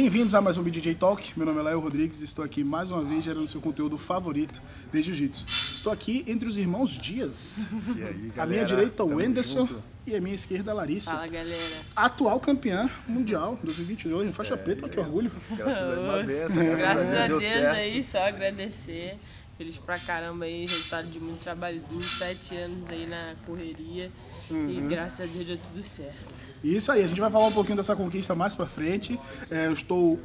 Bem-vindos 0.00 0.32
a 0.32 0.40
mais 0.40 0.56
um 0.56 0.62
BJJ 0.62 0.94
Talk. 0.94 1.32
Meu 1.36 1.44
nome 1.44 1.58
é 1.58 1.62
Léo 1.64 1.80
Rodrigues 1.80 2.20
e 2.20 2.24
estou 2.24 2.44
aqui 2.44 2.62
mais 2.62 2.88
uma 2.88 3.02
vez 3.02 3.24
gerando 3.24 3.48
seu 3.48 3.60
conteúdo 3.60 3.98
favorito 3.98 4.62
de 4.92 5.02
Jiu-Jitsu. 5.02 5.44
Estou 5.74 5.92
aqui 5.92 6.24
entre 6.28 6.48
os 6.48 6.56
irmãos 6.56 6.92
Dias. 6.92 7.68
E 7.96 8.04
aí, 8.04 8.08
A 8.08 8.12
minha 8.12 8.32
galera? 8.32 8.64
direita, 8.64 9.02
o 9.02 9.18
Anderson. 9.18 9.66
junto? 9.66 9.82
E 10.06 10.14
a 10.14 10.20
minha 10.20 10.36
esquerda, 10.36 10.70
a 10.70 10.74
Larissa. 10.74 11.10
Fala 11.10 11.26
galera. 11.26 11.82
Atual 11.96 12.38
campeã 12.38 12.88
mundial 13.08 13.58
2022, 13.64 14.36
faixa 14.36 14.56
preta, 14.56 14.84
olha 14.84 14.94
que 14.94 15.00
orgulho. 15.00 15.32
Graças 15.50 15.76
a 15.82 15.86
Deus, 15.86 15.98
uma 15.98 16.12
Nossa. 16.12 16.22
benção. 16.22 16.64
Graças, 16.64 16.78
Graças 16.78 17.16
a 17.16 17.26
Deus, 17.26 17.42
Deus 17.42 17.64
aí, 17.64 18.02
só 18.04 18.18
agradecer. 18.20 19.18
Feliz 19.58 19.78
pra 19.78 19.98
caramba 19.98 20.44
aí, 20.44 20.60
resultado 20.60 21.08
de 21.08 21.18
muito 21.18 21.42
trabalho 21.42 21.82
duro, 21.90 22.04
sete 22.04 22.54
anos 22.54 22.88
aí 22.88 23.04
na 23.04 23.34
correria. 23.44 24.12
E 24.50 24.80
graças 24.88 25.20
a 25.20 25.32
Deus 25.32 25.46
deu 25.46 25.58
tudo 25.58 25.82
certo. 25.82 26.48
Isso 26.62 26.90
aí, 26.90 27.04
a 27.04 27.06
gente 27.06 27.20
vai 27.20 27.30
falar 27.30 27.46
um 27.46 27.52
pouquinho 27.52 27.76
dessa 27.76 27.94
conquista 27.94 28.34
mais 28.34 28.54
pra 28.54 28.66
frente. 28.66 29.18
É, 29.50 29.66
eu 29.66 29.72
estou 29.72 30.18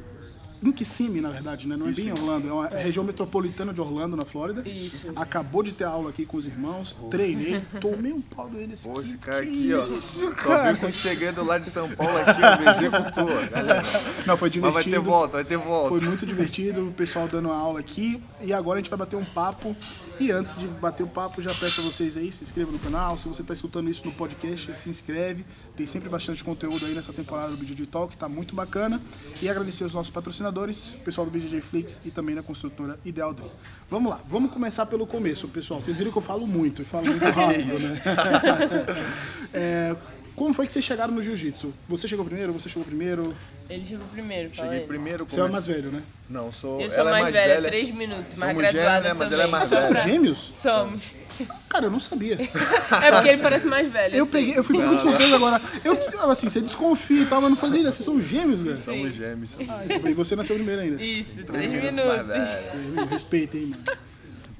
em 0.70 0.72
Kissimmee, 0.72 1.20
na 1.20 1.30
verdade, 1.30 1.66
né? 1.68 1.76
Não 1.76 1.88
é 1.88 1.92
bem 1.92 2.08
em 2.08 2.12
Orlando, 2.12 2.48
é 2.48 2.52
uma 2.52 2.68
região 2.68 3.04
metropolitana 3.04 3.72
de 3.72 3.80
Orlando, 3.80 4.16
na 4.16 4.24
Flórida. 4.24 4.66
Isso. 4.68 5.08
Acabou 5.16 5.62
de 5.62 5.72
ter 5.72 5.84
aula 5.84 6.10
aqui 6.10 6.24
com 6.24 6.36
os 6.36 6.46
irmãos, 6.46 6.96
treinei, 7.10 7.60
tomei 7.80 8.12
um 8.12 8.20
pau 8.20 8.48
dele 8.48 8.74
Pô, 8.82 9.00
esse 9.00 9.18
cara 9.18 9.44
que 9.44 9.48
aqui, 9.48 9.74
ó. 9.74 9.86
isso, 9.94 10.20
Só 10.26 10.30
cara? 10.32 10.62
veio 10.64 10.78
com 10.78 10.92
segredos 10.92 11.46
lá 11.46 11.58
de 11.58 11.68
São 11.68 11.88
Paulo 11.94 12.16
aqui, 12.18 12.40
ó, 12.42 12.58
me 12.58 12.70
executou, 12.70 13.26
galera. 13.50 13.82
Não, 14.26 14.36
foi 14.36 14.48
Mas 14.48 14.52
divertido. 14.52 14.72
vai 14.72 14.84
ter 14.84 14.98
volta, 14.98 15.32
vai 15.34 15.44
ter 15.44 15.56
volta. 15.58 15.88
Foi 15.88 16.00
muito 16.00 16.24
divertido, 16.26 16.88
o 16.88 16.92
pessoal 16.92 17.28
dando 17.28 17.50
aula 17.50 17.80
aqui. 17.80 18.22
E 18.42 18.52
agora 18.52 18.78
a 18.78 18.82
gente 18.82 18.90
vai 18.90 18.98
bater 18.98 19.16
um 19.16 19.24
papo. 19.24 19.74
E 20.20 20.30
antes 20.30 20.56
de 20.56 20.66
bater 20.68 21.02
o 21.02 21.08
papo, 21.08 21.42
já 21.42 21.50
peço 21.50 21.80
a 21.80 21.84
vocês 21.84 22.16
aí, 22.16 22.30
se 22.30 22.44
inscrevam 22.44 22.72
no 22.72 22.78
canal. 22.78 23.18
Se 23.18 23.26
você 23.28 23.42
está 23.42 23.52
escutando 23.52 23.90
isso 23.90 24.04
no 24.04 24.12
podcast, 24.12 24.72
se 24.76 24.88
inscreve. 24.88 25.44
Tem 25.76 25.86
sempre 25.88 26.08
bastante 26.08 26.44
conteúdo 26.44 26.86
aí 26.86 26.94
nessa 26.94 27.12
temporada 27.12 27.50
do 27.50 27.56
BJJ 27.56 27.86
Talk, 27.86 28.16
tá 28.16 28.28
muito 28.28 28.54
bacana. 28.54 29.00
E 29.42 29.48
agradecer 29.48 29.82
aos 29.82 29.92
nossos 29.92 30.10
patrocinadores, 30.12 30.53
o 30.62 30.98
pessoal 30.98 31.26
do 31.26 31.30
BJJ 31.30 31.60
Flix 31.60 32.02
e 32.04 32.10
também 32.10 32.34
da 32.34 32.42
construtora 32.42 32.98
Ideal 33.04 33.34
Dream. 33.34 33.50
Vamos 33.90 34.10
lá, 34.10 34.20
vamos 34.28 34.50
começar 34.50 34.86
pelo 34.86 35.06
começo, 35.06 35.48
pessoal. 35.48 35.82
Vocês 35.82 35.96
viram 35.96 36.10
que 36.10 36.18
eu 36.18 36.22
falo 36.22 36.46
muito 36.46 36.82
e 36.82 36.84
falo 36.84 37.06
muito 37.06 37.24
rápido, 37.24 37.78
né? 37.78 38.02
É, 39.56 39.94
como 40.34 40.52
foi 40.52 40.66
que 40.66 40.72
vocês 40.72 40.84
chegaram 40.84 41.14
no 41.14 41.22
jiu-jitsu? 41.22 41.72
Você 41.88 42.08
chegou 42.08 42.24
primeiro? 42.24 42.52
Você 42.52 42.68
chegou 42.68 42.84
primeiro? 42.84 43.34
Ele 43.70 43.84
chegou 43.84 44.06
primeiro, 44.08 44.50
fala 44.50 44.68
Cheguei 44.68 44.86
primeiro, 44.86 45.24
Você 45.24 45.40
é 45.40 45.44
o 45.44 45.50
mais 45.50 45.66
velho, 45.66 45.90
né? 45.90 46.02
Não, 46.28 46.52
sou. 46.52 46.80
Eu 46.80 46.90
sou 46.90 46.98
ela 47.00 47.10
é 47.18 47.22
mais, 47.22 47.32
velha, 47.32 47.62
três 47.62 47.90
minutos, 47.90 48.34
mais 48.36 48.52
Somos 48.52 48.72
graduada 48.72 49.02
gêmeos, 49.02 49.04
né? 49.04 49.14
Mas 49.14 49.32
ela 49.32 49.42
é 49.42 49.46
também. 49.46 49.50
mais 49.50 49.68
Vocês 49.68 49.80
são 49.80 49.92
velha. 49.92 50.04
gêmeos? 50.04 50.52
Somos. 50.54 51.12
Cara, 51.68 51.86
eu 51.86 51.90
não 51.90 52.00
sabia. 52.00 52.34
É 52.34 53.10
porque 53.12 53.28
ele 53.28 53.42
parece 53.42 53.66
mais 53.66 53.90
velho. 53.90 54.14
Eu 54.14 54.22
assim. 54.24 54.32
peguei, 54.32 54.58
eu 54.58 54.64
fui 54.64 54.76
muito 54.78 55.02
surpreso 55.02 55.34
agora. 55.34 55.60
Eu, 55.84 56.30
assim, 56.30 56.48
você 56.48 56.60
desconfia 56.60 57.22
e 57.22 57.26
tal, 57.26 57.40
mas 57.40 57.50
não 57.50 57.56
fazia 57.56 57.80
ideia. 57.80 57.92
Vocês 57.92 58.04
são 58.04 58.20
gêmeos, 58.20 58.60
velho. 58.60 58.80
Somos 58.80 59.14
gêmeos. 59.14 59.52
Ah. 59.68 59.84
E 60.08 60.12
você 60.12 60.36
nasceu 60.36 60.56
primeiro 60.56 60.82
ainda. 60.82 61.02
Isso, 61.02 61.44
Três 61.44 61.70
três 61.70 61.72
minutos 61.72 62.04
mais 62.06 62.26
minutos. 62.26 63.54
hein, 63.54 63.66
mano. 63.66 63.82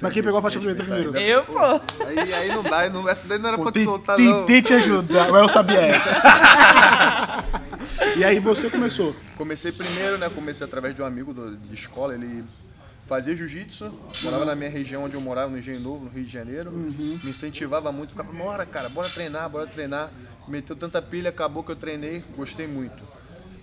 Mas 0.00 0.12
quem 0.12 0.22
pegou 0.22 0.38
a 0.38 0.42
faixa 0.42 0.60
preta 0.60 0.82
primeiro? 0.82 1.16
Eu, 1.16 1.44
pô. 1.44 1.58
Aí, 2.06 2.32
aí 2.34 2.48
não 2.48 2.62
dá, 2.62 2.88
não, 2.90 3.08
essa 3.08 3.26
daí 3.26 3.38
não 3.38 3.48
era 3.48 3.56
Pô, 3.56 3.64
pra 3.64 3.72
te 3.72 3.84
soltar, 3.84 4.18
não. 4.18 4.40
Tentei 4.40 4.60
te 4.62 4.74
ajudar, 4.74 5.30
mas 5.30 5.42
eu 5.42 5.48
sabia 5.48 5.80
essa. 5.80 6.10
e 8.16 8.24
aí 8.24 8.38
você 8.38 8.68
começou. 8.70 9.14
Comecei 9.36 9.72
primeiro, 9.72 10.18
né? 10.18 10.28
Comecei 10.28 10.64
através 10.66 10.94
de 10.94 11.02
um 11.02 11.06
amigo 11.06 11.32
do- 11.32 11.56
de 11.56 11.74
escola, 11.74 12.14
ele 12.14 12.44
fazia 13.06 13.36
jiu-jitsu, 13.36 13.92
morava 14.22 14.44
na 14.44 14.54
minha 14.54 14.70
região 14.70 15.04
onde 15.04 15.14
eu 15.14 15.20
morava, 15.20 15.50
no 15.50 15.58
Engenho 15.58 15.80
Novo, 15.80 16.04
no 16.06 16.10
Rio 16.10 16.24
de 16.24 16.32
Janeiro. 16.32 16.70
Me 16.72 17.18
incentivava 17.30 17.90
muito, 17.92 18.10
ficava, 18.10 18.32
bora 18.32 18.64
cara, 18.66 18.88
bora 18.88 19.08
treinar, 19.08 19.48
bora 19.48 19.66
treinar. 19.66 20.10
Meteu 20.48 20.76
tanta 20.76 21.00
pilha, 21.00 21.30
acabou 21.30 21.62
que 21.62 21.72
eu 21.72 21.76
treinei, 21.76 22.22
gostei 22.36 22.66
muito. 22.66 23.02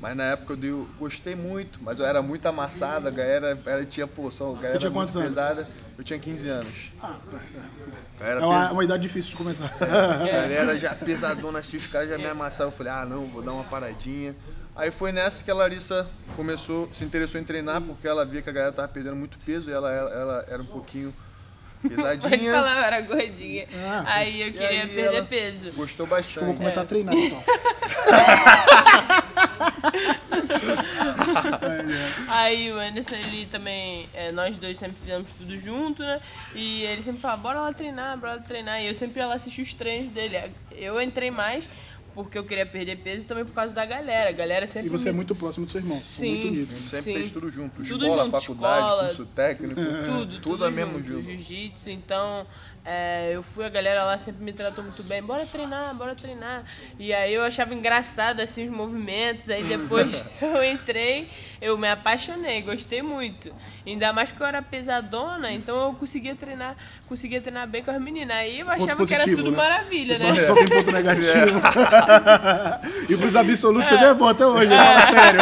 Mas 0.01 0.17
na 0.17 0.23
época 0.23 0.53
eu 0.53 0.57
dei, 0.57 0.85
gostei 0.97 1.35
muito, 1.35 1.77
mas 1.83 1.99
eu 1.99 2.05
era 2.05 2.23
muito 2.23 2.43
amassada, 2.47 3.09
a 3.09 3.11
galera 3.11 3.57
era, 3.65 3.85
tinha 3.85 4.07
poção, 4.07 4.53
a 4.53 4.55
galera 4.55 4.79
tinha 4.79 4.87
era 4.87 4.89
muito 4.89 5.13
quantos 5.13 5.15
anos? 5.15 5.29
pesada. 5.35 5.67
Eu 5.97 6.03
tinha 6.03 6.17
15 6.17 6.49
anos. 6.49 6.91
Ah, 6.99 7.15
A 8.19 8.23
galera 8.23 8.39
é 8.41 8.43
uma, 8.45 8.61
pes- 8.63 8.71
uma 8.71 8.83
idade 8.83 9.03
difícil 9.03 9.29
de 9.31 9.37
começar. 9.37 9.71
a 9.79 10.25
galera 10.25 10.75
já 10.79 10.95
pesadona 10.95 11.59
assim, 11.59 11.77
os 11.77 11.85
caras 11.85 12.09
já 12.09 12.17
me 12.17 12.25
amassavam. 12.25 12.73
Eu 12.73 12.77
falei, 12.77 12.91
ah 12.91 13.05
não, 13.05 13.25
vou 13.27 13.43
dar 13.43 13.51
uma 13.53 13.63
paradinha. 13.63 14.35
Aí 14.75 14.89
foi 14.89 15.11
nessa 15.11 15.43
que 15.43 15.51
a 15.51 15.53
Larissa 15.53 16.07
começou, 16.35 16.89
se 16.97 17.03
interessou 17.03 17.39
em 17.39 17.43
treinar, 17.43 17.79
porque 17.81 18.07
ela 18.07 18.25
via 18.25 18.41
que 18.41 18.49
a 18.49 18.53
galera 18.53 18.71
tava 18.71 18.87
perdendo 18.87 19.15
muito 19.17 19.37
peso 19.45 19.69
e 19.69 19.73
ela, 19.73 19.91
ela, 19.91 20.09
ela 20.11 20.45
era 20.49 20.61
um 20.63 20.65
pouquinho 20.65 21.13
Pode 21.81 21.95
pesadinha. 21.95 22.53
falar, 22.53 22.77
eu 22.77 22.83
era 22.85 23.01
gordinha. 23.01 23.67
Ah, 23.85 24.03
aí 24.07 24.41
eu 24.47 24.51
queria 24.53 24.83
aí 24.83 24.87
perder 24.87 25.25
peso. 25.25 25.71
Gostou 25.73 26.05
Eu 26.05 26.09
vou 26.09 26.17
bastante. 26.17 26.57
começar 26.57 26.81
a 26.81 26.85
treinar 26.85 27.13
então. 27.15 27.43
Aí 32.27 32.71
o 32.71 32.79
Anderson, 32.79 33.15
ele 33.15 33.45
também, 33.47 34.07
é, 34.13 34.31
nós 34.31 34.55
dois 34.57 34.77
sempre 34.77 34.95
fizemos 35.01 35.31
tudo 35.31 35.57
junto, 35.57 36.01
né? 36.01 36.19
E 36.55 36.83
ele 36.83 37.01
sempre 37.01 37.21
falava, 37.21 37.41
bora 37.41 37.61
lá 37.61 37.73
treinar, 37.73 38.17
bora 38.17 38.35
lá 38.35 38.39
treinar. 38.41 38.81
E 38.81 38.87
eu 38.87 38.95
sempre 38.95 39.19
ia 39.19 39.27
lá 39.27 39.35
assistir 39.35 39.61
os 39.61 39.73
treinos 39.73 40.11
dele. 40.11 40.37
Eu 40.71 41.01
entrei 41.01 41.31
mais 41.31 41.67
porque 42.13 42.37
eu 42.37 42.43
queria 42.43 42.65
perder 42.65 42.97
peso 42.97 43.23
e 43.23 43.25
também 43.25 43.45
por 43.45 43.53
causa 43.53 43.73
da 43.73 43.85
galera. 43.85 44.29
A 44.29 44.33
galera 44.33 44.67
sempre 44.67 44.87
E 44.87 44.91
você 44.91 45.09
é 45.09 45.11
me- 45.11 45.17
muito 45.17 45.33
próximo 45.33 45.65
do 45.65 45.71
seu 45.71 45.79
irmão. 45.79 45.97
Vocês 45.97 46.41
Sim. 46.41 46.51
muito 46.51 46.73
A 46.73 46.75
gente 46.75 46.89
sempre 46.89 47.03
Sim. 47.05 47.13
fez 47.13 47.31
tudo 47.31 47.49
junto. 47.49 47.75
Tudo 47.83 48.05
escola, 48.05 48.23
junto, 48.25 48.39
faculdade, 48.39 48.79
escola, 48.83 49.03
curso 49.05 49.25
técnico, 49.27 49.81
tudo, 50.05 50.39
tudo, 50.41 50.65
é 50.65 50.71
mesmo 50.71 51.01
junto. 51.01 51.23
Jiu-jitsu, 51.23 51.89
então 51.89 52.45
é, 52.83 53.31
eu 53.33 53.43
fui, 53.43 53.63
a 53.63 53.69
galera 53.69 54.03
lá 54.05 54.17
sempre 54.17 54.43
me 54.43 54.51
tratou 54.51 54.83
muito 54.83 55.03
bem, 55.03 55.21
bora 55.21 55.45
treinar, 55.45 55.93
bora 55.95 56.15
treinar. 56.15 56.63
E 56.97 57.13
aí 57.13 57.31
eu 57.33 57.43
achava 57.43 57.75
engraçado 57.75 58.39
assim 58.39 58.65
os 58.65 58.71
movimentos, 58.71 59.51
aí 59.51 59.63
depois 59.63 60.23
eu 60.41 60.63
entrei, 60.63 61.29
eu 61.61 61.77
me 61.77 61.87
apaixonei, 61.87 62.61
gostei 62.63 63.03
muito. 63.03 63.53
Ainda 63.85 64.11
mais 64.11 64.29
porque 64.29 64.41
eu 64.41 64.47
era 64.47 64.63
pesadona, 64.63 65.51
então 65.51 65.79
eu 65.79 65.93
conseguia 65.93 66.35
treinar, 66.35 66.75
conseguia 67.07 67.39
treinar 67.39 67.67
bem 67.67 67.83
com 67.83 67.91
as 67.91 68.01
meninas. 68.01 68.35
Aí 68.35 68.59
eu 68.59 68.69
achava 68.69 69.05
que 69.05 69.13
era 69.13 69.25
positivo, 69.25 69.43
tudo 69.43 69.51
né? 69.51 69.57
maravilha, 69.57 70.17
Só, 70.17 70.33
né? 70.33 70.43
só 70.43 70.55
tem 70.55 70.67
ponto 70.67 70.91
negativo. 70.91 71.61
e 73.09 73.15
pros 73.15 73.35
absolutos 73.35 73.89
também 73.89 74.07
é 74.07 74.13
bom 74.15 74.27
até 74.27 74.45
hoje, 74.45 74.69
fala 74.69 75.05
sério. 75.07 75.41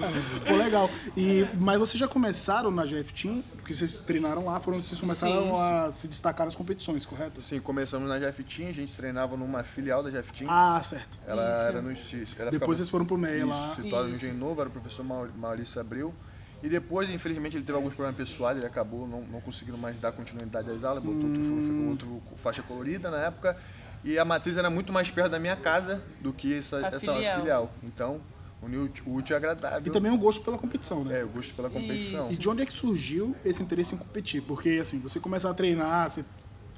Pô, 0.46 0.54
legal. 0.56 0.90
E, 1.16 1.46
mas 1.58 1.78
vocês 1.78 1.98
já 1.98 2.08
começaram 2.08 2.70
na 2.70 2.84
GF 2.84 3.12
Team, 3.12 3.42
porque 3.56 3.72
vocês 3.74 3.98
treinaram 4.00 4.44
lá, 4.46 4.60
foram 4.60 4.78
vocês 4.78 5.00
começaram 5.00 5.44
Sim, 5.44 5.52
a 5.60 5.92
se 5.92 6.08
destacar 6.08 6.46
nas 6.46 6.54
competições, 6.54 7.04
correto? 7.06 7.38
Assim, 7.40 7.60
começamos 7.60 8.08
na 8.08 8.18
Jeff 8.18 8.42
Team, 8.44 8.68
a 8.68 8.72
gente 8.72 8.92
treinava 8.92 9.36
numa 9.36 9.62
filial 9.62 10.02
da 10.02 10.10
Jeff 10.10 10.32
Team. 10.32 10.50
Ah, 10.50 10.80
certo. 10.82 11.18
Ela 11.26 11.42
Isso. 11.52 11.62
era 11.62 11.82
no 11.82 11.94
ficava- 11.96 12.50
Depois 12.50 12.78
vocês 12.78 12.88
foram 12.90 13.04
pro 13.04 13.18
MEI 13.18 13.38
Isso, 13.38 13.46
lá. 13.48 13.74
situado 13.74 14.08
no. 14.08 14.14
Engenho 14.14 14.34
Novo, 14.34 14.60
era 14.60 14.68
o 14.68 14.72
professor 14.72 15.04
Mau- 15.04 15.28
Maurício 15.36 15.80
Abreu. 15.80 16.14
E 16.62 16.68
depois, 16.68 17.08
infelizmente, 17.08 17.56
ele 17.56 17.64
teve 17.64 17.76
alguns 17.76 17.94
problemas 17.94 18.16
pessoais, 18.18 18.58
ele 18.58 18.66
acabou 18.66 19.08
não, 19.08 19.22
não 19.22 19.40
conseguindo 19.40 19.78
mais 19.78 19.96
dar 19.98 20.12
continuidade 20.12 20.70
às 20.70 20.84
aulas, 20.84 21.02
botou 21.02 21.24
outro, 21.24 21.42
Hum. 21.42 21.88
outro 21.88 22.22
faixa 22.36 22.62
colorida 22.62 23.10
na 23.10 23.16
época. 23.18 23.56
E 24.04 24.18
a 24.18 24.24
matriz 24.26 24.56
era 24.58 24.68
muito 24.68 24.92
mais 24.92 25.10
perto 25.10 25.30
da 25.30 25.38
minha 25.38 25.56
casa 25.56 26.02
do 26.20 26.32
que 26.34 26.58
essa, 26.58 26.78
A 26.78 26.88
essa 26.88 27.00
filial. 27.14 27.38
filial. 27.40 27.72
Então, 27.82 28.20
uniu 28.62 28.80
o 28.80 28.84
útil- 28.84 29.04
o 29.06 29.22
e 29.28 29.34
agradável. 29.34 29.82
E 29.86 29.90
também 29.90 30.10
um 30.12 30.18
gosto 30.18 30.44
pela 30.44 30.58
competição, 30.58 31.04
né? 31.04 31.20
É, 31.20 31.24
o 31.24 31.28
gosto 31.28 31.54
pela 31.54 31.70
competição. 31.70 32.30
E 32.30 32.36
de 32.36 32.48
onde 32.48 32.62
é 32.62 32.66
que 32.66 32.72
surgiu 32.72 33.34
esse 33.44 33.62
interesse 33.62 33.94
em 33.94 33.98
competir? 33.98 34.42
Porque, 34.42 34.78
assim, 34.82 34.98
você 35.00 35.18
começa 35.18 35.48
a 35.50 35.54
treinar, 35.54 36.10
você 36.10 36.24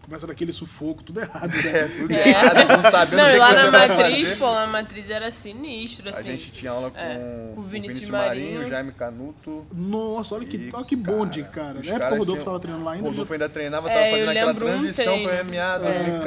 começa 0.03 0.27
daquele 0.27 0.53
sufoco, 0.53 1.03
tudo 1.03 1.21
errado, 1.21 1.49
né? 1.55 1.63
É, 1.73 1.89
tudo 1.89 2.11
errado, 2.13 2.83
não 2.83 2.91
sabendo 2.91 3.17
Não, 3.17 3.25
o 3.25 3.31
que 3.31 3.35
e 3.35 3.39
lá 3.39 3.53
na 3.53 3.71
matriz, 3.71 4.35
pô, 4.39 4.45
lá 4.47 4.67
na 4.67 4.73
matriz 4.73 5.09
era 5.11 5.31
sinistro, 5.31 6.09
assim. 6.11 6.19
A 6.21 6.33
gente 6.33 6.51
tinha 6.53 6.71
aula 6.73 6.91
com, 6.91 6.99
É, 6.99 7.15
com 7.55 7.61
o 7.61 7.63
Vinícius 7.63 7.95
Vinícius 7.95 8.11
Marinho. 8.11 8.53
Marinho, 8.55 8.69
Jaime 8.71 8.93
Canuto. 8.93 9.67
Nossa, 9.73 10.35
olha 10.35 10.47
que, 10.47 10.57
E, 10.57 10.71
olha 10.73 10.85
que 10.85 10.97
bonde, 10.97 11.43
cara, 11.45 11.75
Na 11.85 11.95
época 11.95 12.15
o 12.15 12.19
Rodolfo 12.19 12.33
tinham- 12.33 12.45
tava 12.45 12.61
treinando 12.61 12.85
lá 12.85 12.93
ainda. 12.93 13.05
O 13.07 13.11
Rodolfo 13.11 13.33
ainda 13.33 13.49
treinava, 13.49 13.89
É, 13.91 13.95
tava 13.95 14.07
eu 14.07 14.11
fazendo 14.13 14.29
aquela 14.31 14.53
um 14.53 14.55
transição 14.55 15.05
treino. 15.15 15.29
pro 15.29 15.39
MMA, 15.45 15.79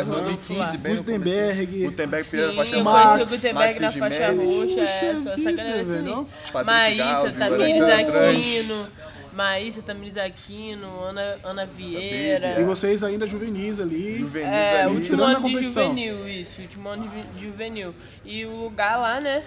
2015, 0.05 0.77
bem 0.77 0.95
Gutenberg. 0.95 1.85
Gutenberg 1.85 2.27
primeiro, 2.29 2.53
faixa 2.55 2.75
eu 2.77 2.83
conheci 2.83 3.21
o 3.21 3.25
Gutenberg 3.25 3.79
na 3.79 3.87
Max 3.87 3.97
faixa 3.97 4.31
roxa, 4.31 4.79
é, 4.81 5.09
essa 5.09 5.51
galera 5.51 5.85
sinistra. 5.85 6.25
Patrick 6.51 6.65
Maísa, 6.65 7.31
Tamires 7.37 7.81
Alexandre 7.81 8.17
Aquino, 8.29 8.87
Maísa, 9.35 9.81
Tamires 9.81 10.17
Aquino, 10.17 11.03
Ana, 11.03 11.37
Ana 11.43 11.65
Vieira. 11.65 12.59
E 12.59 12.63
vocês 12.63 13.03
ainda 13.03 13.27
juvenis 13.27 13.79
ali. 13.79 14.19
Juvenis 14.19 14.47
É, 14.49 14.83
ali. 14.83 14.95
último 14.95 15.23
ano 15.23 15.47
de 15.49 15.69
juvenil, 15.69 16.27
isso, 16.27 16.61
último 16.61 16.89
ano 16.89 17.07
de 17.09 17.23
de 17.37 17.45
juvenil. 17.45 17.93
E 18.23 18.45
o 18.45 18.55
lugar 18.63 18.97
lá, 18.97 19.19
né, 19.19 19.43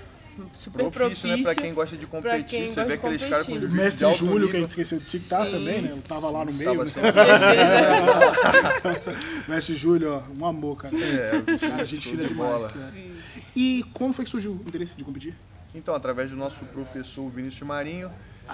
super 0.55 0.89
propício, 0.91 1.01
propício. 1.01 1.29
né? 1.37 1.43
Pra 1.43 1.55
quem 1.55 1.75
gosta 1.75 1.97
de 1.97 2.07
competir, 2.07 2.45
quem 2.45 2.69
você 2.69 2.81
vê 2.85 2.89
de 2.89 2.93
aqueles 2.95 3.25
caras 3.25 3.47
com. 3.47 3.53
O 3.55 3.59
de 3.61 3.69
mestre 3.69 4.05
alto 4.05 4.19
Júlio, 4.19 4.49
que 4.49 4.57
a 4.57 4.57
nível. 4.61 4.61
gente 4.61 4.71
esqueceu 4.71 4.99
de 5.01 5.09
citar 5.09 5.45
Sim. 5.47 5.51
também, 5.53 5.83
né? 5.83 5.89
Ele 5.93 6.03
tava 6.07 6.31
lá 6.31 6.45
no 6.45 6.53
meio. 6.53 6.71
Tava 6.71 6.85
né? 6.85 6.91
sempre- 6.91 7.13
mestre 9.49 9.77
Júlio, 9.77 10.15
ó, 10.15 10.23
um 10.41 10.47
amor, 10.47 10.77
cara. 10.77 10.95
É, 10.97 11.59
Cara, 11.59 11.85
gente 11.85 12.03
show 12.03 12.13
fina 12.13 12.23
de 12.25 12.29
demais. 12.29 12.73
bola. 12.73 12.75
né? 12.75 13.11
E 13.57 13.85
como 13.93 14.13
foi 14.13 14.25
que 14.25 14.31
surgiu 14.31 14.53
o 14.53 14.63
interesse 14.67 14.97
de 14.97 15.05
competir? 15.05 15.35
Então, 15.75 15.95
através 15.95 16.31
do 16.31 16.37
nosso 16.37 16.65
professor 16.67 17.29
Vinícius 17.31 17.67
Marinho, 17.67 18.11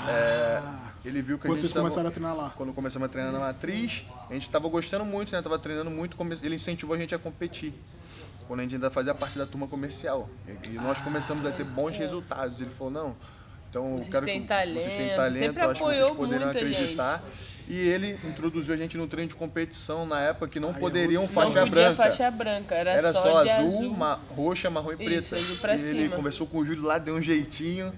é, 0.09 0.63
ele 1.05 1.23
viu 1.23 1.39
que 1.39 1.43
Quando 1.47 1.53
a 1.53 1.61
vocês 1.61 1.63
gente 1.63 1.75
tava- 1.75 1.83
começaram 1.85 2.09
a 2.09 2.13
treinar 2.13 2.37
lá? 2.37 2.53
Quando 2.57 2.73
começamos 2.73 3.07
a 3.07 3.09
treinar 3.09 3.33
na 3.33 3.39
matriz, 3.39 4.05
a 4.29 4.35
gente 4.35 4.49
tava 4.51 4.69
gostando 4.69 5.05
muito, 5.05 5.33
né? 5.33 5.41
Tava 5.43 5.59
treinando 5.59 5.91
muito, 5.91 6.17
ele 6.43 6.55
incentivou 6.57 6.95
a 6.97 6.99
gente 6.99 7.15
a 7.15 7.19
competir. 7.19 7.73
Quando 8.47 8.61
a 8.61 8.63
gente 8.65 8.75
ainda 8.75 8.91
fazia 8.91 9.15
parte 9.15 9.39
da 9.39 9.47
turma 9.47 9.67
comercial. 9.67 10.29
E 10.65 10.69
nós 10.75 10.99
começamos 11.01 11.47
a 11.47 11.51
ter 11.53 11.65
bons 11.65 11.97
resultados. 11.97 12.61
Ele 12.61 12.71
falou, 12.77 12.93
não, 12.93 13.17
Então, 13.71 13.95
Vocês 13.97 14.07
eu 14.07 14.13
quero 14.13 14.27
têm 14.27 14.43
que 14.43 14.47
talento, 14.47 14.83
vocês 14.83 14.95
têm 14.95 15.17
talento, 15.17 15.59
acho 15.61 15.81
que 15.81 15.85
vocês 15.87 15.99
gente. 16.61 16.77
acreditar. 16.77 17.23
E 17.67 17.77
ele 17.89 18.17
introduziu 18.25 18.73
a 18.73 18.77
gente 18.77 18.97
no 18.97 19.09
treino 19.09 19.31
de 19.31 19.35
competição 19.35 20.07
na 20.07 20.21
época 20.21 20.47
que 20.47 20.61
não 20.61 20.71
é 20.71 20.73
poderiam 20.75 21.23
Não 21.23 21.29
faixa 21.29 21.49
podia 21.61 21.67
branca. 21.71 21.97
faixa 21.97 22.31
branca, 22.31 22.75
era, 22.77 22.93
Era 22.93 23.13
só, 23.13 23.23
só, 23.23 23.43
de 23.43 23.51
azul, 23.51 23.79
azul. 23.81 23.97
ma- 23.97 24.21
roxa, 24.37 24.71
marrom 24.71 24.91
e 24.93 24.93
Isso, 25.17 25.31
preta. 25.35 25.75
e 25.77 25.81
ele 25.89 26.03
cima. 26.05 26.15
conversou 26.17 26.47
com 26.47 26.59
o 26.59 26.65
Júlio 26.65 26.83
lá, 26.85 26.99
deu 26.99 27.17
um 27.17 27.21
jeitinho. 27.23 27.93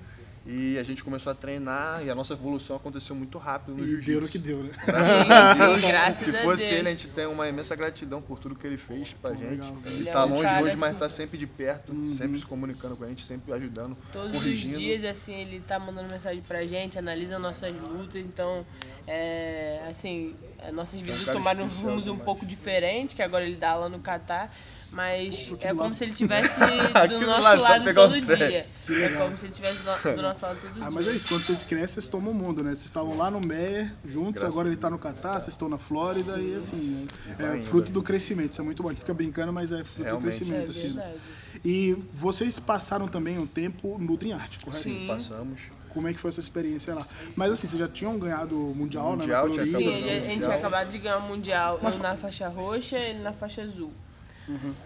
E 0.48 0.78
a 0.78 0.82
gente 0.84 1.02
começou 1.02 1.32
a 1.32 1.34
treinar 1.34 2.04
e 2.04 2.08
a 2.10 2.14
nossa 2.14 2.34
evolução 2.34 2.76
aconteceu 2.76 3.16
muito 3.16 3.36
rápido 3.36 3.74
no 3.76 3.82
E 3.82 3.86
jiu-jitsu. 3.88 4.10
deu 4.12 4.20
no 4.20 4.28
que 4.28 4.38
deu, 4.38 4.62
né? 4.62 4.70
Graças 4.86 5.28
a 5.30 5.54
Deus. 5.54 5.80
sim, 5.82 5.88
graças 5.90 6.24
Se 6.24 6.32
fosse 6.34 6.64
ele, 6.72 6.88
a 6.88 6.90
gente 6.92 7.08
tem 7.08 7.26
uma 7.26 7.48
imensa 7.48 7.74
gratidão 7.74 8.22
por 8.22 8.38
tudo 8.38 8.54
que 8.54 8.64
ele 8.64 8.76
fez 8.76 9.12
pra 9.20 9.32
gente. 9.32 9.44
legal. 9.50 9.76
Ele 9.84 10.02
está 10.04 10.20
é 10.20 10.24
um 10.24 10.28
longe 10.28 10.42
cara, 10.44 10.64
hoje, 10.64 10.76
mas 10.76 10.90
assim, 10.90 10.94
está 10.96 11.10
sempre 11.10 11.36
de 11.36 11.46
perto, 11.48 12.08
sempre 12.10 12.38
se 12.38 12.46
comunicando 12.46 12.94
com 12.96 13.02
a 13.02 13.08
gente, 13.08 13.24
sempre 13.24 13.52
ajudando, 13.52 13.96
Todos 14.12 14.32
corrigindo. 14.36 14.74
os 14.74 14.78
dias, 14.78 15.04
assim, 15.04 15.34
ele 15.34 15.58
tá 15.66 15.80
mandando 15.80 16.12
mensagem 16.12 16.40
pra 16.42 16.64
gente, 16.64 16.96
analisa 16.96 17.40
nossas 17.40 17.74
lutas, 17.74 18.20
então, 18.24 18.64
é, 19.04 19.84
assim, 19.90 20.34
as 20.60 20.72
nossas 20.72 21.00
vidas 21.00 21.24
cara 21.24 21.38
tomaram 21.38 21.66
especial 21.66 21.90
rumos 21.90 22.06
um 22.06 22.18
pouco 22.18 22.46
diferentes, 22.46 23.16
que 23.16 23.22
agora 23.22 23.44
ele 23.44 23.56
dá 23.56 23.74
lá 23.74 23.88
no 23.88 23.98
Catar, 23.98 24.54
mas 24.92 25.48
é 25.60 25.68
do 25.68 25.76
como 25.76 25.82
lado. 25.82 25.94
se 25.94 26.04
ele 26.04 26.12
estivesse 26.12 26.60
Aqui 26.94 27.08
do 27.08 27.20
nosso 27.26 27.42
lado, 27.42 27.62
lado 27.62 27.94
todo 27.94 28.20
dia. 28.20 28.66
É 28.88 29.08
como 29.18 29.36
se 29.36 29.44
ele 29.44 29.52
estivesse 29.52 29.78
do, 29.82 30.16
do 30.16 30.22
nosso 30.22 30.42
lado 30.44 30.58
todo 30.60 30.70
Ah, 30.70 30.88
dia. 30.88 30.90
mas 30.92 31.08
é 31.08 31.12
isso, 31.12 31.28
quando 31.28 31.42
vocês 31.42 31.62
crescem, 31.64 31.88
vocês 31.88 32.06
tomam 32.06 32.30
o 32.32 32.34
mundo, 32.34 32.62
né? 32.62 32.70
Vocês 32.70 32.84
estavam 32.86 33.16
lá 33.16 33.30
no 33.30 33.40
Meyer 33.46 33.92
juntos, 34.04 34.34
Graças 34.42 34.48
agora 34.50 34.68
ele 34.68 34.76
tá 34.76 34.88
no 34.88 34.98
Catar, 34.98 35.34
vocês 35.34 35.48
estão 35.48 35.68
na 35.68 35.78
Flórida 35.78 36.38
e 36.38 36.54
assim, 36.54 37.06
né? 37.38 37.58
é 37.58 37.62
fruto 37.62 37.90
do 37.92 38.02
crescimento. 38.02 38.52
Isso 38.52 38.60
é 38.60 38.64
muito 38.64 38.82
bom. 38.82 38.88
A 38.88 38.92
gente 38.92 39.00
fica 39.00 39.12
brincando, 39.14 39.52
mas 39.52 39.72
é 39.72 39.84
fruto 39.84 40.02
Realmente. 40.04 40.22
do 40.22 40.28
crescimento, 40.28 40.66
É 40.66 40.70
assim. 40.70 40.88
né? 40.94 41.02
verdade. 41.02 41.18
E 41.64 41.96
vocês 42.14 42.58
passaram 42.58 43.08
também 43.08 43.38
um 43.38 43.46
tempo 43.46 43.98
no 43.98 44.16
Dream 44.16 44.38
Art, 44.38 44.58
correto? 44.62 44.82
Sim. 44.82 45.06
Passamos. 45.06 45.60
Como 45.90 46.06
é 46.06 46.12
que 46.12 46.20
foi 46.20 46.28
essa 46.28 46.40
experiência 46.40 46.94
lá? 46.94 47.06
Mas 47.34 47.50
assim, 47.52 47.66
vocês 47.66 47.80
já 47.80 47.88
tinham 47.88 48.18
ganhado 48.18 48.54
o 48.54 48.74
Mundial, 48.74 49.16
Mundial, 49.16 49.48
né? 49.48 49.54
tinha 49.54 49.66
na 49.66 49.78
Sim, 49.78 49.88
a 49.88 49.96
gente, 49.96 50.08
a 50.10 50.20
gente 50.30 50.42
tinha 50.44 50.54
acabado 50.56 50.90
de 50.90 50.98
ganhar 50.98 51.16
o 51.16 51.22
Mundial, 51.22 51.80
Mas- 51.82 51.94
eu 51.94 52.02
na 52.02 52.14
faixa 52.16 52.48
roxa 52.48 52.98
e 52.98 53.10
ele 53.10 53.22
na 53.22 53.32
faixa 53.32 53.62
azul. 53.62 53.90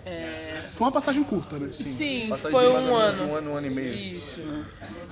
É, 0.06 0.62
Foi 0.74 0.86
uma 0.86 0.92
passagem 0.92 1.22
curta, 1.24 1.58
né? 1.58 1.70
sim, 1.72 2.26
Passagem 2.28 2.50
foi 2.50 2.68
um 2.68 2.94
ano. 2.94 3.24
Um 3.24 3.34
ano, 3.36 3.50
um 3.52 3.56
ano 3.56 3.66
e 3.66 3.70
meio. 3.70 3.94
Isso. 3.96 4.40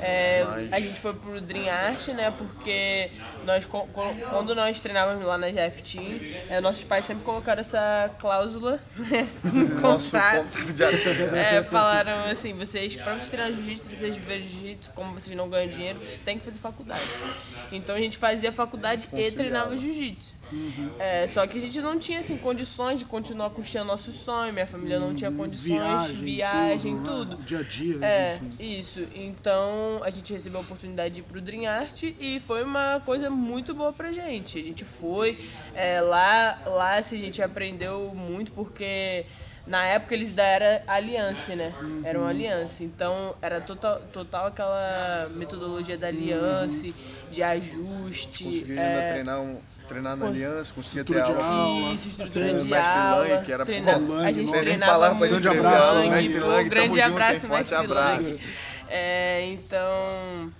É, 0.00 0.44
Mas- 0.44 0.72
A 0.72 0.80
gente 0.80 1.00
foi 1.00 1.12
pro 1.14 1.40
Dream 1.40 1.68
Art, 1.70 2.08
né? 2.08 2.30
Porque 2.30 3.10
nós, 3.44 3.66
quando 3.66 4.54
nós 4.54 4.80
treinávamos 4.80 5.26
lá 5.26 5.36
na 5.36 5.50
GF 5.50 5.82
Team, 5.82 6.20
é, 6.48 6.60
nossos 6.60 6.84
pais 6.84 7.04
sempre 7.04 7.24
colocaram 7.24 7.60
essa 7.60 8.10
cláusula 8.18 8.80
né, 8.96 9.28
no 9.44 9.68
Nosso 9.80 10.10
contrato. 10.10 10.46
É, 11.36 11.62
falaram 11.64 12.24
assim, 12.30 12.54
vocês, 12.54 12.96
pra 12.96 13.12
vocês 13.18 13.28
treinarem 13.30 13.54
jiu-jitsu, 13.56 13.88
vocês 13.88 14.14
viverem 14.16 14.42
jiu-jitsu, 14.42 14.90
como 14.94 15.12
vocês 15.14 15.36
não 15.36 15.48
ganham 15.48 15.68
dinheiro, 15.68 15.98
vocês 15.98 16.18
têm 16.20 16.38
que 16.38 16.44
fazer 16.44 16.58
faculdade. 16.58 17.02
Então 17.72 17.94
a 17.94 17.98
gente 17.98 18.16
fazia 18.16 18.50
faculdade 18.52 19.08
e 19.12 19.30
treinava 19.30 19.76
jiu-jitsu. 19.76 20.37
É, 20.98 21.26
só 21.26 21.46
que 21.46 21.58
a 21.58 21.60
gente 21.60 21.80
não 21.80 21.98
tinha 21.98 22.20
assim, 22.20 22.36
condições 22.36 22.98
de 22.98 23.04
continuar 23.04 23.50
custeando 23.50 23.88
nosso 23.88 24.12
sonho, 24.12 24.52
minha 24.52 24.66
família 24.66 24.98
não 24.98 25.14
tinha 25.14 25.30
condições, 25.30 26.10
viagem, 26.12 26.98
tudo. 27.04 27.36
né? 27.36 27.44
Dia 27.46 27.58
a 27.58 27.62
dia. 27.62 28.04
É, 28.04 28.34
assim. 28.34 28.52
isso. 28.58 29.06
Então 29.14 30.00
a 30.02 30.10
gente 30.10 30.32
recebeu 30.32 30.60
a 30.60 30.62
oportunidade 30.62 31.14
de 31.14 31.20
ir 31.20 31.24
pro 31.24 31.40
Dream 31.40 31.70
Art 31.70 32.02
e 32.02 32.40
foi 32.46 32.62
uma 32.62 33.00
coisa 33.04 33.30
muito 33.30 33.74
boa 33.74 33.92
pra 33.92 34.12
gente. 34.12 34.58
A 34.58 34.62
gente 34.62 34.84
foi, 34.84 35.38
é, 35.74 36.00
lá, 36.00 36.58
lá 36.66 36.96
assim, 36.96 37.16
a 37.16 37.20
gente 37.20 37.42
aprendeu 37.42 38.12
muito 38.14 38.52
porque 38.52 39.24
na 39.68 39.84
época 39.84 40.14
eles 40.14 40.34
da 40.34 40.44
era 40.44 40.82
aliança, 40.86 41.54
né? 41.54 41.72
Era 42.02 42.18
uma 42.18 42.28
aliança. 42.28 42.82
Então 42.82 43.34
era 43.40 43.60
total, 43.60 44.00
total 44.12 44.46
aquela 44.46 45.28
metodologia 45.34 45.96
da 45.96 46.08
aliança, 46.08 46.88
de 47.30 47.42
ajuste. 47.42 48.44
Consegui 48.44 48.78
é, 48.78 48.82
ainda 48.82 49.12
treinar, 49.12 49.40
um, 49.40 49.58
treinar 49.88 50.16
na 50.16 50.26
aliança, 50.26 50.72
conseguia 50.74 51.04
ter 51.04 51.20
aula. 51.20 51.44
aula. 51.44 51.94
isso, 51.94 52.08
estrutura 52.08 52.28
Sério, 52.44 52.58
de 52.60 52.68
mestre 52.68 52.98
aula. 52.98 53.26
Lang, 53.28 53.44
que 53.44 53.52
era 53.52 53.64
treina- 53.66 53.92
pô, 53.94 53.98
Lang, 53.98 54.26
a 54.26 54.32
gente 54.32 54.46
nossa. 54.46 54.62
Nem 54.62 54.78
pra 54.78 54.86
muito 55.14 55.40
Grande 55.42 55.58
abraço, 55.58 55.94
Lang. 55.94 56.08
Mestre 56.10 56.38
Lang, 56.40 56.64
Um 56.64 56.68
grande 56.68 56.88
tamo 56.88 56.94
junto, 57.02 57.12
abraço, 57.12 57.34
hein? 57.34 57.40
Forte 57.48 57.74
abraço. 57.74 58.40
É, 58.90 59.44
então, 59.52 60.52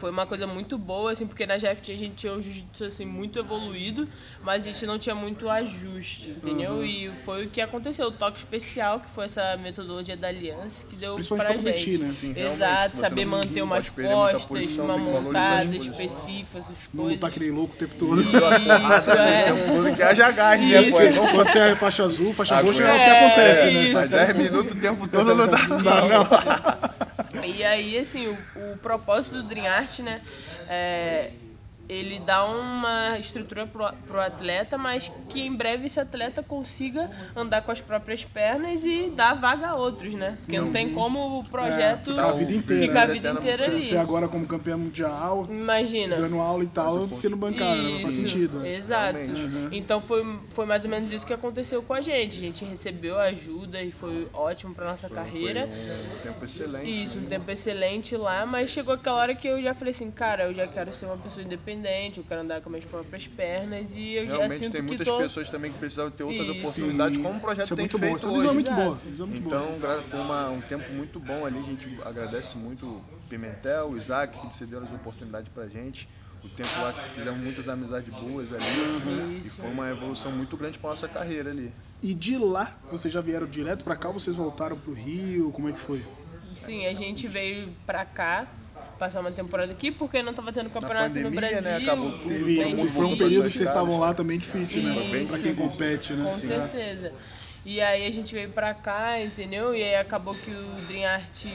foi 0.00 0.10
uma 0.10 0.26
coisa 0.26 0.46
muito 0.46 0.76
boa, 0.78 1.12
assim, 1.12 1.26
porque 1.26 1.46
na 1.46 1.56
GFT 1.56 1.92
a 1.92 1.96
gente 1.96 2.14
tinha 2.14 2.32
um 2.32 2.40
jiu-jitsu 2.40 2.84
assim, 2.84 3.04
muito 3.04 3.38
evoluído, 3.38 4.08
mas 4.44 4.62
a 4.62 4.66
gente 4.66 4.84
não 4.86 4.98
tinha 4.98 5.14
muito 5.14 5.48
ajuste, 5.48 6.28
entendeu? 6.30 6.84
E 6.84 7.08
foi 7.24 7.46
o 7.46 7.48
que 7.48 7.60
aconteceu, 7.60 8.06
o 8.08 8.12
toque 8.12 8.38
especial, 8.38 9.00
que 9.00 9.08
foi 9.10 9.24
essa 9.26 9.56
metodologia 9.56 10.16
da 10.16 10.28
aliança, 10.28 10.86
que 10.88 10.96
deu 10.96 11.14
Principalmente 11.14 11.46
pra 11.46 11.54
pra 11.54 11.62
competir, 11.72 11.92
gente. 11.98 12.04
né? 12.04 12.12
Sim, 12.12 12.32
realmente, 12.32 12.54
Exato, 12.56 12.96
saber 12.96 13.24
não- 13.24 13.30
manter 13.32 13.58
não 13.60 13.66
umas 13.66 13.88
costas, 13.90 14.44
posição, 14.46 14.84
uma 14.84 14.94
tem 14.94 15.02
montada 15.22 15.76
específica, 15.76 16.58
essas 16.58 16.68
Não 16.92 17.02
coisas. 17.04 17.12
lutar 17.14 17.30
que 17.30 17.40
nem 17.40 17.50
louco 17.50 17.74
o 17.74 17.76
tempo 17.76 17.94
todo. 17.96 18.22
Isso, 18.22 18.36
é. 19.10 19.52
Tudo 19.74 19.96
que 19.96 20.02
haja 20.02 20.30
gás, 20.30 20.60
né, 20.60 20.90
pô? 20.90 21.00
Não 21.00 21.26
Quando 21.32 21.50
você 21.52 21.58
é 21.58 21.74
faixa 21.76 22.04
azul, 22.04 22.32
faixa 22.34 22.60
roxa 22.60 22.82
é 22.82 22.92
o 22.92 22.96
que 22.96 23.00
É, 23.02 23.26
acontece, 23.26 23.64
né? 23.66 23.82
isso. 23.84 23.94
Mas 23.94 24.10
10 24.10 24.36
minutos 24.36 24.72
o 24.72 24.76
tempo 24.80 25.08
todo 25.08 25.34
não 25.34 25.46
dá. 25.48 27.15
E 27.44 27.64
aí, 27.64 27.98
assim, 27.98 28.28
o, 28.28 28.38
o 28.72 28.78
propósito 28.78 29.34
do 29.36 29.42
Dream 29.42 29.66
Art, 29.66 29.98
né, 30.00 30.20
é, 30.68 31.30
ele 31.88 32.18
dá 32.20 32.44
uma 32.44 33.18
estrutura 33.18 33.66
pro, 33.66 33.88
pro 34.06 34.20
atleta, 34.20 34.76
mas 34.76 35.10
que 35.28 35.40
em 35.40 35.54
breve 35.54 35.86
esse 35.86 36.00
atleta 36.00 36.42
consiga 36.42 37.10
andar 37.34 37.62
com 37.62 37.70
as 37.70 37.80
próprias 37.80 38.24
pernas 38.24 38.84
e 38.84 39.10
dar 39.14 39.34
vaga 39.34 39.68
a 39.68 39.74
outros, 39.76 40.14
né? 40.14 40.36
Porque 40.40 40.58
não 40.60 40.72
tem 40.72 40.92
como 40.92 41.38
o 41.40 41.44
projeto 41.44 42.10
É, 42.10 42.14
ficar 42.14 42.28
a 42.28 42.32
vida 42.32 42.52
inteira, 42.52 42.86
ficar 42.86 43.02
a 43.02 43.06
né? 43.06 43.12
vida 43.14 43.30
inteira 43.30 43.62
Tipo, 43.64 43.76
ali. 43.76 43.84
você 43.86 43.96
agora 43.96 44.28
como 44.28 44.46
campeão 44.46 44.78
mundial, 44.78 45.46
Imagina. 45.48 46.16
dando 46.16 46.40
aula 46.40 46.64
e 46.64 46.66
tal, 46.68 47.08
sendo 47.16 47.36
bancário, 47.36 47.82
não 47.84 47.98
faz 48.00 48.12
Isso, 48.12 48.22
sentido. 48.28 48.58
né? 48.60 48.74
Exato. 48.74 49.18
Realmente. 49.18 49.76
Então 49.76 50.00
foi, 50.00 50.24
foi 50.50 50.66
mais 50.66 50.84
ou 50.84 50.90
menos 50.90 51.10
isso 51.12 51.24
que 51.26 51.32
aconteceu 51.32 51.82
com 51.82 51.94
a 51.94 52.00
gente. 52.00 52.36
A 52.36 52.40
gente 52.40 52.64
recebeu 52.64 53.18
ajuda 53.18 53.80
e 53.82 53.90
foi 53.92 54.26
ótimo 54.32 54.74
pra 54.74 54.86
nossa 54.86 55.08
carreira. 55.08 55.68
Foi 55.68 56.16
um 56.16 56.22
tempo 56.32 56.44
excelente. 56.44 57.02
Isso, 57.04 57.18
um 57.18 57.26
tempo 57.26 57.50
excelente 57.50 58.16
lá, 58.16 58.44
mas 58.44 58.70
chegou 58.70 58.94
aquela 58.94 59.16
hora 59.18 59.34
que 59.34 59.46
eu 59.46 59.62
já 59.62 59.74
falei 59.74 59.92
assim, 59.92 60.10
cara, 60.10 60.44
eu 60.44 60.54
já 60.54 60.66
quero 60.66 60.92
ser 60.92 61.06
uma 61.06 61.16
pessoa 61.16 61.44
independente, 61.44 61.75
eu 62.16 62.24
quero 62.24 62.40
andar 62.40 62.60
com 62.60 62.70
minhas 62.70 62.84
próprias 62.84 63.26
pernas 63.26 63.94
e 63.96 64.12
eu 64.14 64.26
já 64.26 64.36
Realmente 64.36 64.58
sinto 64.60 64.72
tem 64.72 64.82
muitas 64.82 65.06
tô... 65.06 65.18
pessoas 65.18 65.50
também 65.50 65.70
que 65.72 65.78
precisavam 65.78 66.10
ter 66.10 66.22
outras 66.24 66.48
Isso. 66.48 66.58
oportunidades, 66.58 67.18
como 67.20 67.36
o 67.36 67.40
projeto 67.40 67.64
Isso 67.64 67.74
é 67.74 67.76
tem 67.76 67.82
muito 67.84 67.98
feito 67.98 68.10
bom, 68.10 68.16
essa 68.16 68.28
hoje. 68.30 68.48
é 68.48 68.52
muito 68.52 68.66
Exato. 68.66 68.82
boa. 68.82 68.98
é. 69.04 69.36
Então, 69.36 70.02
foi 70.10 70.20
uma- 70.20 70.50
um 70.50 70.60
tempo 70.60 70.92
muito 70.92 71.20
bom 71.20 71.44
ali. 71.44 71.58
A 71.58 71.62
gente 71.62 71.98
agradece 72.04 72.56
muito 72.58 72.86
o 72.86 73.02
Pimentel, 73.28 73.90
o 73.90 73.96
Isaac, 73.96 74.38
que 74.48 74.56
cederam 74.56 74.84
as 74.86 74.92
oportunidades 74.94 75.50
pra 75.52 75.66
gente. 75.66 76.08
O 76.44 76.48
tempo 76.48 76.68
lá 76.80 76.92
que 76.92 77.14
fizemos 77.16 77.40
muitas 77.40 77.68
amizades 77.68 78.12
boas 78.14 78.52
ali. 78.52 78.64
E 78.64 79.40
Isso. 79.40 79.56
foi 79.56 79.70
uma 79.70 79.88
evolução 79.90 80.30
muito 80.32 80.56
grande 80.56 80.78
pra 80.78 80.90
nossa 80.90 81.08
carreira 81.08 81.50
ali. 81.50 81.72
E 82.02 82.14
de 82.14 82.36
lá, 82.38 82.76
vocês 82.90 83.12
já 83.12 83.20
vieram 83.20 83.46
direto 83.46 83.82
pra 83.82 83.96
cá, 83.96 84.08
ou 84.08 84.14
vocês 84.14 84.36
voltaram 84.36 84.76
pro 84.76 84.92
Rio, 84.92 85.50
como 85.50 85.68
é 85.68 85.72
que 85.72 85.80
foi? 85.80 86.02
Sim, 86.54 86.86
a 86.86 86.94
gente 86.94 87.26
veio 87.26 87.68
pra 87.84 88.04
cá 88.04 88.46
passar 88.98 89.20
uma 89.20 89.30
temporada 89.30 89.72
aqui 89.72 89.90
porque 89.90 90.22
não 90.22 90.32
tava 90.34 90.52
tendo 90.52 90.70
campeonato 90.70 91.16
no 91.16 91.24
pandemia, 91.24 91.50
Brasil. 91.50 91.62
né, 91.62 91.76
acabou 91.76 92.12
tudo. 92.12 92.28
Teve 92.28 92.60
isso, 92.60 92.76
que 92.76 92.88
foi 92.88 93.04
um 93.04 93.16
período 93.16 93.50
que 93.50 93.56
vocês 93.56 93.68
estavam 93.68 93.98
lá 93.98 94.14
também 94.14 94.38
difícil, 94.38 94.82
né? 94.82 95.26
Pra 95.28 95.38
quem 95.38 95.54
compete, 95.54 96.12
né? 96.12 96.30
Com 96.30 96.38
certeza. 96.38 97.12
E 97.64 97.80
aí 97.80 98.06
a 98.06 98.10
gente 98.12 98.34
veio 98.34 98.50
pra 98.50 98.72
cá, 98.74 99.20
entendeu? 99.20 99.74
E 99.74 99.82
aí 99.82 99.96
acabou 99.96 100.34
que 100.34 100.50
o 100.50 100.86
Dream 100.86 101.08
Art 101.08 101.46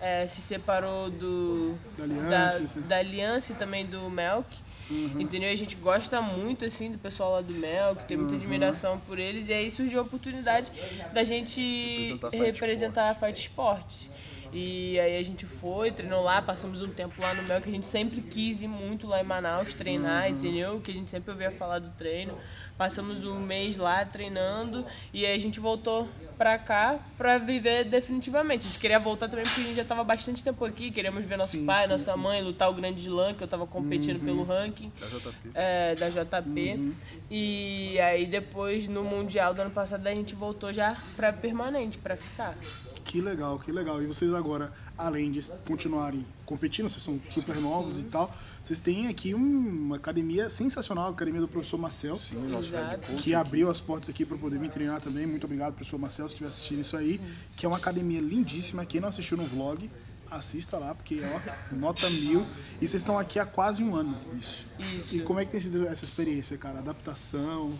eh, 0.00 0.26
se 0.28 0.40
separou 0.40 1.10
do 1.10 1.74
Da 1.98 2.04
Aliança, 2.04 2.80
da, 2.80 2.86
da 2.86 2.96
Aliança 2.98 3.52
e 3.52 3.56
também 3.56 3.84
do 3.84 4.08
Melk. 4.08 4.46
Entendeu? 4.88 5.50
E 5.50 5.52
a 5.52 5.56
gente 5.56 5.74
gosta 5.74 6.20
muito 6.22 6.64
assim 6.64 6.92
do 6.92 6.98
pessoal 6.98 7.32
lá 7.32 7.40
do 7.40 7.52
Melk, 7.52 8.04
tem 8.04 8.16
muita 8.16 8.36
admiração 8.36 9.00
por 9.00 9.18
eles. 9.18 9.48
E 9.48 9.52
aí 9.52 9.68
surgiu 9.68 9.98
a 9.98 10.02
oportunidade 10.02 10.70
da 11.12 11.24
gente 11.24 11.60
Representar 11.60 12.28
a 12.28 12.30
Fight 12.30 12.44
representar 12.44 13.10
a 13.10 13.14
Fight 13.14 13.40
Sports. 13.40 14.10
E 14.58 14.98
aí 14.98 15.18
a 15.18 15.22
gente 15.22 15.44
foi, 15.44 15.92
treinou 15.92 16.22
lá, 16.22 16.40
passamos 16.40 16.80
um 16.80 16.88
tempo 16.88 17.20
lá 17.20 17.34
no 17.34 17.42
Mel, 17.42 17.60
que 17.60 17.68
a 17.68 17.72
gente 17.72 17.84
sempre 17.84 18.22
quis 18.22 18.62
ir 18.62 18.68
muito 18.68 19.06
lá 19.06 19.20
em 19.20 19.24
Manaus 19.24 19.74
treinar, 19.74 20.30
entendeu? 20.30 20.80
Que 20.80 20.92
a 20.92 20.94
gente 20.94 21.10
sempre 21.10 21.30
ouvia 21.30 21.50
falar 21.50 21.78
do 21.78 21.90
treino. 21.90 22.32
Passamos 22.78 23.22
um 23.22 23.38
mês 23.38 23.76
lá 23.76 24.02
treinando 24.06 24.84
e 25.12 25.26
aí 25.26 25.34
a 25.34 25.38
gente 25.38 25.60
voltou 25.60 26.08
pra 26.38 26.56
cá 26.58 26.98
pra 27.18 27.36
viver 27.36 27.84
definitivamente. 27.84 28.64
A 28.64 28.68
gente 28.68 28.78
queria 28.78 28.98
voltar 28.98 29.28
também 29.28 29.44
porque 29.44 29.60
a 29.60 29.64
gente 29.64 29.76
já 29.76 29.84
tava 29.84 30.02
bastante 30.04 30.42
tempo 30.42 30.64
aqui, 30.64 30.90
queríamos 30.90 31.26
ver 31.26 31.36
nosso 31.36 31.52
Sim, 31.52 31.66
pai, 31.66 31.84
sim, 31.84 31.92
nossa 31.92 32.16
mãe, 32.16 32.42
lutar 32.42 32.70
o 32.70 32.74
grande 32.74 33.02
slam, 33.02 33.34
que 33.34 33.42
eu 33.42 33.48
tava 33.48 33.66
competindo 33.66 34.22
pelo 34.24 34.42
ranking 34.42 34.90
Da 34.98 35.06
JP. 35.06 35.50
é, 35.54 35.94
da 35.96 36.08
JP. 36.08 36.94
E 37.30 37.98
aí 38.00 38.24
depois 38.24 38.88
no 38.88 39.04
Mundial 39.04 39.52
do 39.52 39.60
ano 39.60 39.70
passado 39.70 40.06
a 40.06 40.14
gente 40.14 40.34
voltou 40.34 40.72
já 40.72 40.96
pra 41.14 41.30
permanente, 41.32 41.98
pra 41.98 42.16
ficar. 42.16 42.56
Que 43.06 43.20
legal, 43.20 43.58
que 43.58 43.70
legal. 43.70 44.02
E 44.02 44.06
vocês 44.06 44.34
agora, 44.34 44.72
além 44.98 45.30
de 45.30 45.40
continuarem 45.66 46.26
competindo, 46.44 46.88
vocês 46.88 47.02
são 47.02 47.20
super 47.30 47.56
novos 47.56 47.98
e 48.00 48.02
tal, 48.02 48.34
vocês 48.62 48.80
têm 48.80 49.06
aqui 49.06 49.32
um- 49.32 49.38
uma 49.86 49.96
academia 49.96 50.50
sensacional, 50.50 51.06
a 51.06 51.10
academia 51.10 51.40
do 51.40 51.46
professor 51.46 51.78
Marcel, 51.78 52.16
Sim, 52.16 52.48
nosso 52.48 52.72
que 53.18 53.32
abriu 53.32 53.70
as 53.70 53.80
portas 53.80 54.08
aqui 54.10 54.24
para 54.24 54.36
poder 54.36 54.58
me 54.58 54.68
treinar 54.68 55.00
também. 55.00 55.24
Muito 55.24 55.44
obrigado, 55.44 55.74
professor 55.74 55.98
Marcel, 55.98 56.26
se 56.26 56.32
estiver 56.34 56.48
assistindo 56.48 56.80
isso 56.80 56.96
aí. 56.96 57.20
Que 57.56 57.64
é 57.64 57.68
uma 57.68 57.78
academia 57.78 58.20
lindíssima. 58.20 58.84
Quem 58.84 59.00
não 59.00 59.08
assistiu 59.08 59.36
no 59.36 59.44
vlog, 59.46 59.88
assista 60.28 60.76
lá, 60.76 60.92
porque 60.92 61.20
ó, 61.22 61.76
nota 61.76 62.10
mil. 62.10 62.44
E 62.80 62.88
vocês 62.88 63.02
estão 63.02 63.18
aqui 63.20 63.38
há 63.38 63.46
quase 63.46 63.84
um 63.84 63.94
ano. 63.94 64.16
Isso. 64.36 64.66
Isso. 64.98 65.16
E 65.16 65.20
como 65.20 65.38
é 65.38 65.44
que 65.44 65.52
tem 65.52 65.60
sido 65.60 65.86
essa 65.86 66.04
experiência, 66.04 66.58
cara? 66.58 66.80
Adaptação, 66.80 67.72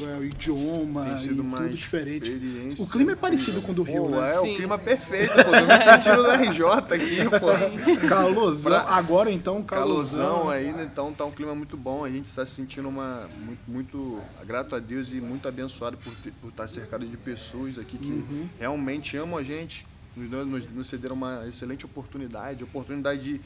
é, 0.00 0.18
o 0.18 0.24
idioma 0.24 1.04
Tem 1.04 1.18
sido 1.18 1.42
e 1.44 1.50
tudo 1.50 1.68
diferente. 1.68 2.40
O 2.80 2.86
clima 2.88 3.12
é 3.12 3.16
parecido 3.16 3.62
com 3.62 3.72
o 3.72 3.74
do 3.74 3.82
Rio, 3.82 4.04
Pô, 4.04 4.20
né? 4.20 4.30
é 4.34 4.40
Sim. 4.40 4.52
o 4.52 4.56
clima 4.56 4.78
perfeito, 4.78 5.32
pô. 5.34 5.42
Tô 5.44 5.50
me 5.50 5.78
sentindo 5.78 6.22
no 6.22 6.30
RJ 6.30 6.94
aqui, 6.94 7.40
pô. 7.40 8.08
Calosão. 8.08 8.72
Pra- 8.72 8.94
Agora 8.94 9.30
então, 9.30 9.62
calosão. 9.62 10.22
Calosão 10.24 10.48
aí, 10.50 10.72
né? 10.72 10.88
Então 10.90 11.12
tá 11.12 11.24
um 11.24 11.30
clima 11.30 11.54
muito 11.54 11.76
bom. 11.76 12.04
A 12.04 12.10
gente 12.10 12.26
está 12.26 12.44
se 12.44 12.52
sentindo 12.52 12.88
uma, 12.88 13.28
muito, 13.44 13.60
muito 13.68 14.20
grato 14.46 14.74
a 14.74 14.78
Deus 14.78 15.10
e 15.12 15.16
muito 15.20 15.46
abençoado 15.46 15.96
por, 15.98 16.12
ter- 16.16 16.32
por 16.40 16.48
estar 16.48 16.66
cercado 16.68 17.06
de 17.06 17.16
pessoas 17.16 17.78
aqui 17.78 17.96
que 17.98 18.10
Uhum. 18.10 18.48
realmente 18.58 19.16
amam 19.16 19.38
a 19.38 19.42
gente. 19.42 19.86
Nos, 20.16 20.30
nos, 20.46 20.70
nos 20.70 20.88
cederam 20.88 21.16
uma 21.16 21.44
excelente 21.48 21.84
oportunidade, 21.84 22.62
oportunidade 22.62 23.20
de, 23.22 23.40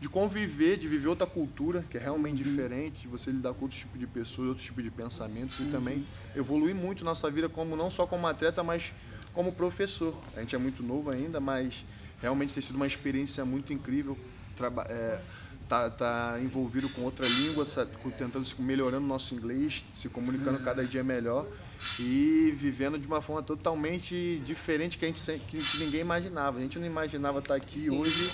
de 0.00 0.08
conviver, 0.08 0.76
de 0.76 0.86
viver 0.86 1.08
outra 1.08 1.26
cultura, 1.26 1.84
que 1.90 1.96
é 1.96 2.00
realmente 2.00 2.42
diferente, 2.42 3.08
você 3.08 3.30
lidar 3.30 3.54
com 3.54 3.62
outros 3.62 3.80
tipos 3.80 3.98
de 3.98 4.06
pessoas, 4.06 4.48
outros 4.48 4.66
tipos 4.66 4.84
de 4.84 4.90
pensamentos 4.90 5.58
e 5.60 5.64
também 5.64 6.06
evoluir 6.34 6.74
muito 6.74 7.04
nossa 7.04 7.30
vida 7.30 7.48
como 7.48 7.74
não 7.76 7.90
só 7.90 8.06
como 8.06 8.26
atleta, 8.26 8.62
mas 8.62 8.92
como 9.32 9.52
professor. 9.52 10.14
A 10.36 10.40
gente 10.40 10.54
é 10.54 10.58
muito 10.58 10.82
novo 10.82 11.10
ainda, 11.10 11.40
mas 11.40 11.84
realmente 12.20 12.52
tem 12.52 12.62
sido 12.62 12.76
uma 12.76 12.86
experiência 12.86 13.44
muito 13.44 13.72
incrível. 13.72 14.18
Traba 14.54 14.82
é, 14.88 15.18
tá, 15.68 15.90
tá 15.90 16.38
envolvido 16.42 16.88
com 16.90 17.02
outra 17.02 17.26
língua, 17.26 17.64
tá 17.64 17.86
tentando 18.18 18.44
se 18.44 18.60
melhorando 18.60 19.04
o 19.04 19.08
nosso 19.08 19.34
inglês, 19.34 19.84
se 19.94 20.08
comunicando 20.10 20.58
cada 20.60 20.84
dia 20.84 21.02
melhor 21.02 21.46
e 21.98 22.54
vivendo 22.58 22.98
de 22.98 23.06
uma 23.06 23.22
forma 23.22 23.42
totalmente 23.42 24.42
diferente 24.44 24.98
que 24.98 25.04
a 25.04 25.08
gente 25.08 25.40
que 25.48 25.78
ninguém 25.78 26.00
imaginava. 26.00 26.58
A 26.58 26.60
gente 26.62 26.78
não 26.78 26.86
imaginava 26.86 27.38
estar 27.38 27.54
aqui 27.54 27.80
Sim. 27.80 27.90
hoje. 27.90 28.30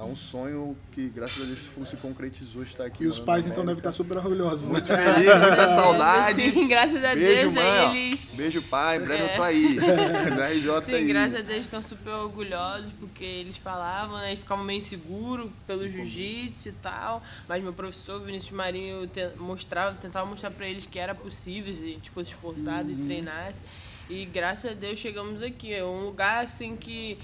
É 0.00 0.02
um 0.02 0.16
sonho 0.16 0.74
que, 0.92 1.10
graças 1.10 1.42
a 1.42 1.44
Deus, 1.44 1.88
se 1.90 1.96
concretizou 1.98 2.62
estar 2.62 2.86
aqui. 2.86 3.04
E 3.04 3.06
os 3.06 3.18
pais 3.18 3.46
então 3.46 3.62
devem 3.66 3.76
estar 3.78 3.92
super 3.92 4.16
orgulhosos, 4.16 4.70
né? 4.70 4.72
Muito 4.72 4.86
feliz, 4.86 5.40
muita 5.40 5.68
saudade. 5.68 6.50
Sim, 6.50 6.66
graças 6.68 7.04
a 7.04 7.14
Beijo, 7.14 7.50
Deus 7.50 7.52
mãe. 7.52 8.06
eles. 8.06 8.24
Beijo, 8.32 8.62
pai. 8.62 8.96
Em 8.96 9.00
breve 9.00 9.22
É. 9.24 9.32
eu 9.32 9.36
tô 9.36 9.42
aí. 9.42 9.74
Na 10.38 10.48
RJ 10.48 10.82
Sim, 10.86 10.94
aí. 10.94 11.06
graças 11.06 11.34
a 11.40 11.42
Deus 11.42 11.60
estão 11.60 11.82
super 11.82 12.14
orgulhosos 12.14 12.90
porque 12.98 13.24
eles 13.24 13.58
falavam, 13.58 14.16
né? 14.16 14.28
Eles 14.28 14.38
ficavam 14.40 14.64
meio 14.64 14.78
inseguros 14.78 15.50
pelo 15.66 15.86
jiu-jitsu 15.86 16.70
e 16.70 16.72
tal. 16.72 17.22
Mas 17.46 17.62
meu 17.62 17.74
professor, 17.74 18.18
Vinícius 18.22 18.52
Marinho, 18.52 19.06
te- 19.06 19.28
mostrava, 19.36 19.94
tentava 20.00 20.24
mostrar 20.24 20.50
pra 20.50 20.66
eles 20.66 20.86
que 20.86 20.98
era 20.98 21.14
possível 21.14 21.74
se 21.74 21.82
a 21.82 21.86
gente 21.88 22.08
fosse 22.10 22.30
esforçado 22.30 22.90
e 22.90 22.96
treinasse. 22.96 23.60
E 24.08 24.24
graças 24.24 24.72
a 24.72 24.74
Deus 24.74 24.98
chegamos 24.98 25.42
aqui. 25.42 25.72
É 25.74 25.84
um 25.84 26.06
lugar 26.06 26.42
assim 26.42 26.74
que 26.74 27.16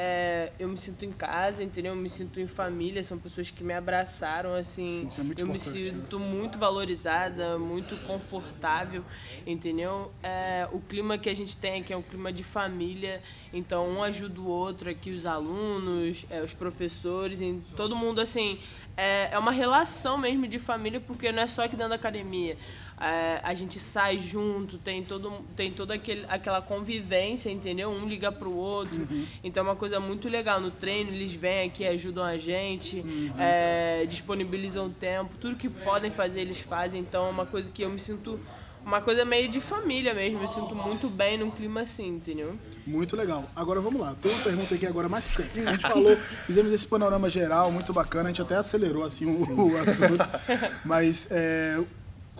é, 0.00 0.52
eu 0.60 0.68
me 0.68 0.78
sinto 0.78 1.04
em 1.04 1.10
casa, 1.10 1.60
entendeu? 1.60 1.92
Eu 1.92 1.96
me 2.00 2.08
sinto 2.08 2.38
em 2.38 2.46
família, 2.46 3.02
são 3.02 3.18
pessoas 3.18 3.50
que 3.50 3.64
me 3.64 3.74
abraçaram, 3.74 4.54
assim. 4.54 5.10
Sim, 5.10 5.34
é 5.36 5.42
eu 5.42 5.46
me 5.46 5.54
né? 5.54 5.58
sinto 5.58 6.20
muito 6.20 6.56
valorizada, 6.56 7.58
muito 7.58 7.96
confortável, 8.06 9.04
entendeu? 9.44 10.12
É, 10.22 10.68
o 10.70 10.78
clima 10.78 11.18
que 11.18 11.28
a 11.28 11.34
gente 11.34 11.56
tem 11.56 11.80
aqui 11.80 11.92
é 11.92 11.96
um 11.96 12.02
clima 12.02 12.32
de 12.32 12.44
família, 12.44 13.20
então 13.52 13.88
um 13.88 14.00
ajuda 14.00 14.40
o 14.40 14.46
outro 14.46 14.88
aqui, 14.88 15.10
os 15.10 15.26
alunos, 15.26 16.24
é, 16.30 16.42
os 16.42 16.54
professores, 16.54 17.40
em 17.40 17.60
todo 17.76 17.96
mundo 17.96 18.20
assim. 18.20 18.56
É, 18.96 19.30
é 19.32 19.38
uma 19.38 19.52
relação 19.52 20.16
mesmo 20.16 20.46
de 20.46 20.60
família, 20.60 21.00
porque 21.00 21.32
não 21.32 21.42
é 21.42 21.48
só 21.48 21.64
aqui 21.64 21.74
dentro 21.74 21.90
da 21.90 21.96
academia. 21.96 22.56
É, 23.00 23.40
a 23.44 23.54
gente 23.54 23.78
sai 23.78 24.18
junto, 24.18 24.76
tem, 24.76 25.04
todo, 25.04 25.32
tem 25.54 25.70
toda 25.70 25.94
aquele, 25.94 26.24
aquela 26.28 26.60
convivência, 26.60 27.48
entendeu? 27.48 27.90
Um 27.90 28.08
liga 28.08 28.32
pro 28.32 28.52
outro. 28.52 29.06
Então 29.42 29.64
é 29.64 29.68
uma 29.68 29.76
coisa 29.76 30.00
muito 30.00 30.28
legal. 30.28 30.60
No 30.60 30.70
treino, 30.70 31.10
eles 31.10 31.32
vêm 31.32 31.68
aqui, 31.68 31.86
ajudam 31.86 32.24
a 32.24 32.36
gente, 32.36 33.04
é, 33.38 34.04
disponibilizam 34.06 34.90
tempo. 34.90 35.30
Tudo 35.40 35.56
que 35.56 35.68
podem 35.68 36.10
fazer, 36.10 36.40
eles 36.40 36.60
fazem. 36.60 37.00
Então 37.00 37.26
é 37.26 37.30
uma 37.30 37.46
coisa 37.46 37.70
que 37.70 37.82
eu 37.82 37.90
me 37.90 38.00
sinto. 38.00 38.38
Uma 38.84 39.02
coisa 39.02 39.24
meio 39.24 39.48
de 39.50 39.60
família 39.60 40.14
mesmo. 40.14 40.40
Eu 40.40 40.48
sinto 40.48 40.74
muito 40.74 41.08
bem 41.08 41.36
num 41.38 41.50
clima 41.50 41.82
assim, 41.82 42.08
entendeu? 42.08 42.56
Muito 42.86 43.14
legal. 43.16 43.44
Agora 43.54 43.80
vamos 43.80 44.00
lá. 44.00 44.16
Tem 44.20 44.32
uma 44.32 44.42
pergunta 44.42 44.74
aqui 44.74 44.86
agora 44.86 45.08
mais 45.08 45.28
técnica. 45.30 45.68
A 45.68 45.72
gente 45.72 45.82
falou, 45.82 46.16
fizemos 46.46 46.72
esse 46.72 46.86
panorama 46.86 47.28
geral, 47.28 47.70
muito 47.70 47.92
bacana. 47.92 48.30
A 48.30 48.32
gente 48.32 48.40
até 48.40 48.56
acelerou 48.56 49.04
assim 49.04 49.26
o, 49.26 49.72
o 49.72 49.76
assunto. 49.76 50.24
Mas 50.86 51.28
é, 51.30 51.78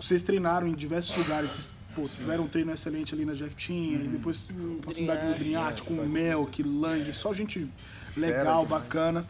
vocês 0.01 0.21
treinaram 0.21 0.67
em 0.67 0.73
diversos 0.73 1.17
lugares. 1.17 1.51
Vocês, 1.51 1.73
pô, 1.95 2.03
tiveram 2.07 2.43
um 2.45 2.47
treino 2.47 2.71
excelente 2.71 3.13
ali 3.13 3.25
na 3.25 3.33
Jeftinha, 3.33 3.97
e 4.03 4.07
depois 4.07 4.49
oportunidade 4.77 5.27
no 5.27 5.35
Drinhat 5.35 5.83
com 5.83 5.93
o 5.95 6.07
Melk, 6.07 6.63
Lang, 6.63 7.13
só 7.13 7.33
gente 7.33 7.67
legal, 8.15 8.65
bacana. 8.65 9.25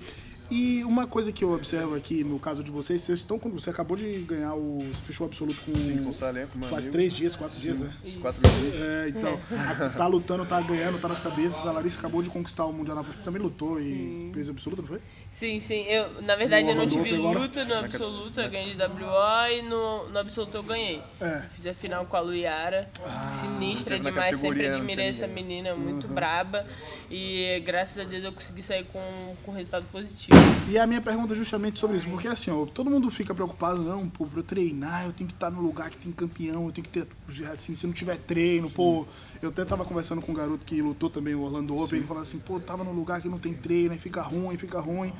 E 0.51 0.83
uma 0.83 1.05
coisa 1.05 1.31
que 1.31 1.43
eu 1.43 1.53
observo 1.53 1.95
aqui 1.95 2.23
no 2.23 2.39
caso 2.39 2.63
de 2.63 2.71
vocês, 2.71 3.01
vocês 3.01 3.19
estão 3.19 3.37
com. 3.37 3.49
Você 3.51 3.69
acabou 3.69 3.95
de 3.95 4.19
ganhar 4.21 4.55
o. 4.55 4.79
Você 4.91 5.03
fechou 5.03 5.27
o 5.27 5.29
absoluto 5.29 5.61
com. 5.63 5.75
Sim, 5.75 6.03
com 6.03 6.09
o 6.09 6.13
Salenco, 6.13 6.57
meu 6.57 6.67
Faz 6.67 6.85
amigo. 6.85 6.91
três 6.93 7.13
dias, 7.13 7.35
quatro 7.35 7.59
dias, 7.59 7.79
né? 7.79 7.93
Quatro 8.19 8.41
dias. 8.41 8.75
É, 8.81 9.09
então, 9.09 9.39
a- 9.51 9.89
tá 9.89 10.07
lutando, 10.07 10.45
tá 10.47 10.59
ganhando, 10.61 10.99
tá 10.99 11.07
nas 11.07 11.19
cabeças. 11.21 11.67
A 11.67 11.71
Larissa 11.71 11.99
acabou 11.99 12.23
de 12.23 12.29
conquistar 12.29 12.65
o 12.65 12.73
Mundial 12.73 12.95
na 12.95 13.03
também 13.23 13.39
lutou 13.41 13.79
e 13.79 14.31
fez 14.33 14.49
absoluto, 14.49 14.81
não 14.81 14.89
foi? 14.89 14.99
Sim, 15.29 15.59
sim. 15.59 15.83
Eu, 15.83 16.21
na 16.23 16.35
verdade, 16.35 16.67
eu 16.67 16.75
não 16.75 16.87
tive 16.87 17.11
luta 17.17 17.63
no 17.63 17.75
absoluto, 17.75 18.41
eu 18.41 18.49
ganhei 18.49 18.73
de 18.73 18.81
WO 18.81 19.47
e 19.51 19.61
no, 19.61 20.09
no 20.09 20.17
absoluto 20.19 20.55
eu 20.55 20.63
ganhei. 20.63 20.99
É. 21.21 21.43
Fiz 21.55 21.67
a 21.67 21.73
final 21.75 22.05
com 22.07 22.17
a 22.17 22.21
Luiara, 22.21 22.89
sinistra 23.31 23.97
teve 23.97 24.05
na 24.05 24.09
demais, 24.11 24.39
sempre 24.39 24.65
admirei 24.67 25.07
essa 25.09 25.27
menina, 25.27 25.75
muito 25.75 26.07
braba. 26.07 26.65
E 27.11 27.59
graças 27.65 27.97
a 27.97 28.03
Deus 28.07 28.23
eu 28.23 28.31
consegui 28.31 28.61
sair 28.61 28.83
com, 28.85 29.35
com 29.43 29.51
resultado 29.51 29.85
positivo. 29.91 30.37
E 30.67 30.77
a 30.77 30.85
minha 30.85 31.01
pergunta 31.01 31.33
é 31.33 31.35
justamente 31.35 31.79
sobre 31.79 31.97
isso, 31.97 32.07
porque 32.07 32.27
assim, 32.27 32.51
ó, 32.51 32.65
todo 32.65 32.89
mundo 32.89 33.09
fica 33.09 33.33
preocupado, 33.33 33.81
não, 33.81 34.07
pô, 34.07 34.25
pra 34.25 34.39
eu 34.39 34.43
treinar, 34.43 35.05
eu 35.05 35.13
tenho 35.13 35.27
que 35.27 35.33
estar 35.33 35.49
no 35.49 35.59
lugar 35.59 35.89
que 35.89 35.97
tem 35.97 36.11
campeão, 36.11 36.65
eu 36.65 36.71
tenho 36.71 36.85
que 36.87 36.91
ter, 36.91 37.07
assim, 37.51 37.75
se 37.75 37.87
não 37.87 37.93
tiver 37.93 38.17
treino, 38.17 38.69
pô. 38.69 39.07
Eu 39.41 39.49
até 39.49 39.63
tava 39.63 39.85
conversando 39.85 40.21
com 40.21 40.33
um 40.33 40.35
garoto 40.35 40.65
que 40.65 40.81
lutou 40.81 41.09
também 41.09 41.33
o 41.33 41.41
Orlando 41.41 41.75
Open, 41.75 41.99
ele 41.99 42.07
falando 42.07 42.23
assim, 42.23 42.39
pô, 42.39 42.59
tava 42.59 42.83
no 42.83 42.91
lugar 42.91 43.21
que 43.21 43.29
não 43.29 43.39
tem 43.39 43.53
treino, 43.53 43.93
aí 43.93 43.99
fica 43.99 44.21
ruim, 44.21 44.57
fica 44.57 44.79
ruim. 44.79 45.13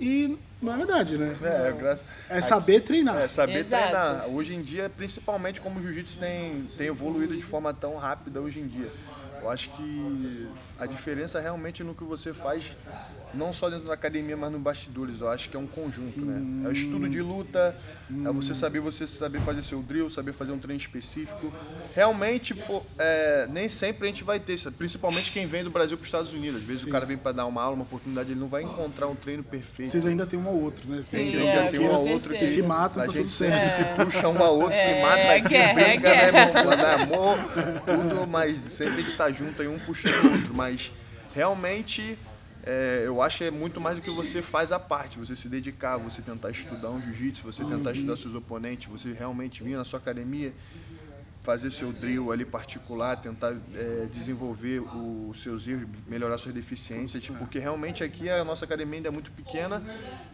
E 0.00 0.38
não 0.62 0.72
é 0.72 0.76
verdade, 0.76 1.18
né? 1.18 1.36
É, 1.42 1.72
graças. 1.72 2.04
É 2.28 2.40
saber 2.40 2.80
treinar. 2.82 3.16
É, 3.18 3.28
saber 3.28 3.58
Exato. 3.58 3.82
treinar. 3.82 4.28
Hoje 4.28 4.54
em 4.54 4.62
dia, 4.62 4.88
principalmente 4.88 5.60
como 5.60 5.80
o 5.80 5.82
jiu-jitsu 5.82 6.18
tem, 6.18 6.62
tem 6.78 6.86
evoluído 6.86 7.34
de 7.34 7.42
forma 7.42 7.74
tão 7.74 7.96
rápida 7.96 8.40
hoje 8.40 8.60
em 8.60 8.68
dia. 8.68 8.90
Eu 9.46 9.50
acho 9.52 9.70
que 9.70 10.48
a 10.76 10.86
diferença 10.86 11.40
realmente 11.40 11.84
no 11.84 11.94
que 11.94 12.02
você 12.02 12.34
faz, 12.34 12.64
não 13.32 13.52
só 13.52 13.70
dentro 13.70 13.86
da 13.86 13.94
academia, 13.94 14.36
mas 14.36 14.50
nos 14.50 14.60
bastidores. 14.60 15.20
Eu 15.20 15.28
acho 15.28 15.48
que 15.48 15.56
é 15.56 15.60
um 15.60 15.66
conjunto, 15.68 16.20
né? 16.20 16.64
É 16.64 16.68
o 16.68 16.72
estudo 16.72 17.08
de 17.08 17.22
luta, 17.22 17.76
é 18.24 18.32
você 18.32 18.54
saber 18.54 18.80
você 18.80 19.06
saber 19.06 19.40
fazer 19.42 19.62
seu 19.62 19.80
drill, 19.82 20.10
saber 20.10 20.32
fazer 20.32 20.50
um 20.50 20.58
treino 20.58 20.80
específico. 20.80 21.52
Realmente, 21.94 22.54
pô, 22.54 22.82
é, 22.98 23.46
nem 23.48 23.68
sempre 23.68 24.04
a 24.04 24.08
gente 24.08 24.24
vai 24.24 24.40
ter, 24.40 24.54
isso, 24.54 24.70
principalmente 24.72 25.30
quem 25.30 25.46
vem 25.46 25.62
do 25.62 25.70
Brasil 25.70 25.96
para 25.96 26.02
os 26.02 26.08
Estados 26.08 26.32
Unidos. 26.32 26.60
Às 26.60 26.66
vezes 26.66 26.84
o 26.84 26.88
cara 26.90 27.06
vem 27.06 27.16
para 27.16 27.30
dar 27.32 27.46
uma 27.46 27.62
aula, 27.62 27.76
uma 27.76 27.84
oportunidade, 27.84 28.32
ele 28.32 28.40
não 28.40 28.48
vai 28.48 28.62
encontrar 28.64 29.06
um 29.06 29.14
treino 29.14 29.44
perfeito. 29.44 29.90
Vocês 29.90 30.06
ainda 30.06 30.26
tem 30.26 30.38
um 30.38 30.48
ao 30.48 30.56
outro, 30.56 30.90
né? 30.90 31.02
Sim, 31.02 31.18
Tem, 31.18 31.48
é, 31.48 31.68
tem 31.68 31.80
um 31.80 31.94
ao 31.94 32.06
outro 32.08 32.34
que 32.34 32.48
se 32.48 32.62
matam, 32.62 33.02
a 33.02 33.06
tá 33.06 33.12
gente 33.12 33.22
tudo 33.22 33.30
sempre 33.30 33.68
certo. 33.68 33.98
se 33.98 34.04
puxa 34.04 34.28
um 34.28 34.42
ao 34.42 34.58
outro, 34.58 34.76
se 34.76 34.82
É, 34.82 35.02
mata 35.02 35.20
é 35.20 35.38
aqui, 35.38 35.54
é 35.54 35.74
briga, 35.74 36.08
né? 36.08 36.64
Manda 36.64 36.94
amor, 36.94 37.38
tudo, 37.84 38.26
mas 38.26 38.56
sempre 38.72 38.94
a 38.94 39.00
gente 39.02 39.14
tá 39.14 39.30
junto 39.36 39.62
aí, 39.62 39.68
um 39.68 39.78
puxando 39.78 40.24
o 40.24 40.32
outro. 40.32 40.54
Mas 40.54 40.92
realmente 41.34 42.18
é, 42.66 43.04
eu 43.06 43.22
acho 43.22 43.38
que 43.38 43.44
é 43.44 43.50
muito 43.50 43.80
mais 43.80 43.96
do 43.96 44.02
que 44.02 44.10
você 44.10 44.42
faz 44.42 44.72
a 44.72 44.78
parte, 44.78 45.18
você 45.18 45.36
se 45.36 45.48
dedicar, 45.48 45.96
você 45.98 46.20
tentar 46.20 46.50
estudar 46.50 46.90
um 46.90 47.00
jiu-jitsu, 47.00 47.44
você 47.44 47.64
tentar 47.64 47.92
estudar 47.92 48.16
seus 48.16 48.34
oponentes, 48.34 48.90
você 48.90 49.12
realmente 49.12 49.62
vir 49.62 49.76
na 49.76 49.84
sua 49.84 50.00
academia, 50.00 50.52
fazer 51.42 51.70
seu 51.70 51.92
drill 51.92 52.32
ali 52.32 52.44
particular, 52.44 53.14
tentar 53.14 53.54
é, 53.72 54.08
desenvolver 54.12 54.80
os 54.80 55.40
seus 55.40 55.68
erros, 55.68 55.86
melhorar 56.08 56.38
suas 56.38 56.52
deficiências, 56.52 57.22
tipo, 57.22 57.38
porque 57.38 57.60
realmente 57.60 58.02
aqui 58.02 58.28
a 58.28 58.44
nossa 58.44 58.64
academia 58.64 58.96
ainda 58.96 59.08
é 59.10 59.12
muito 59.12 59.30
pequena. 59.30 59.80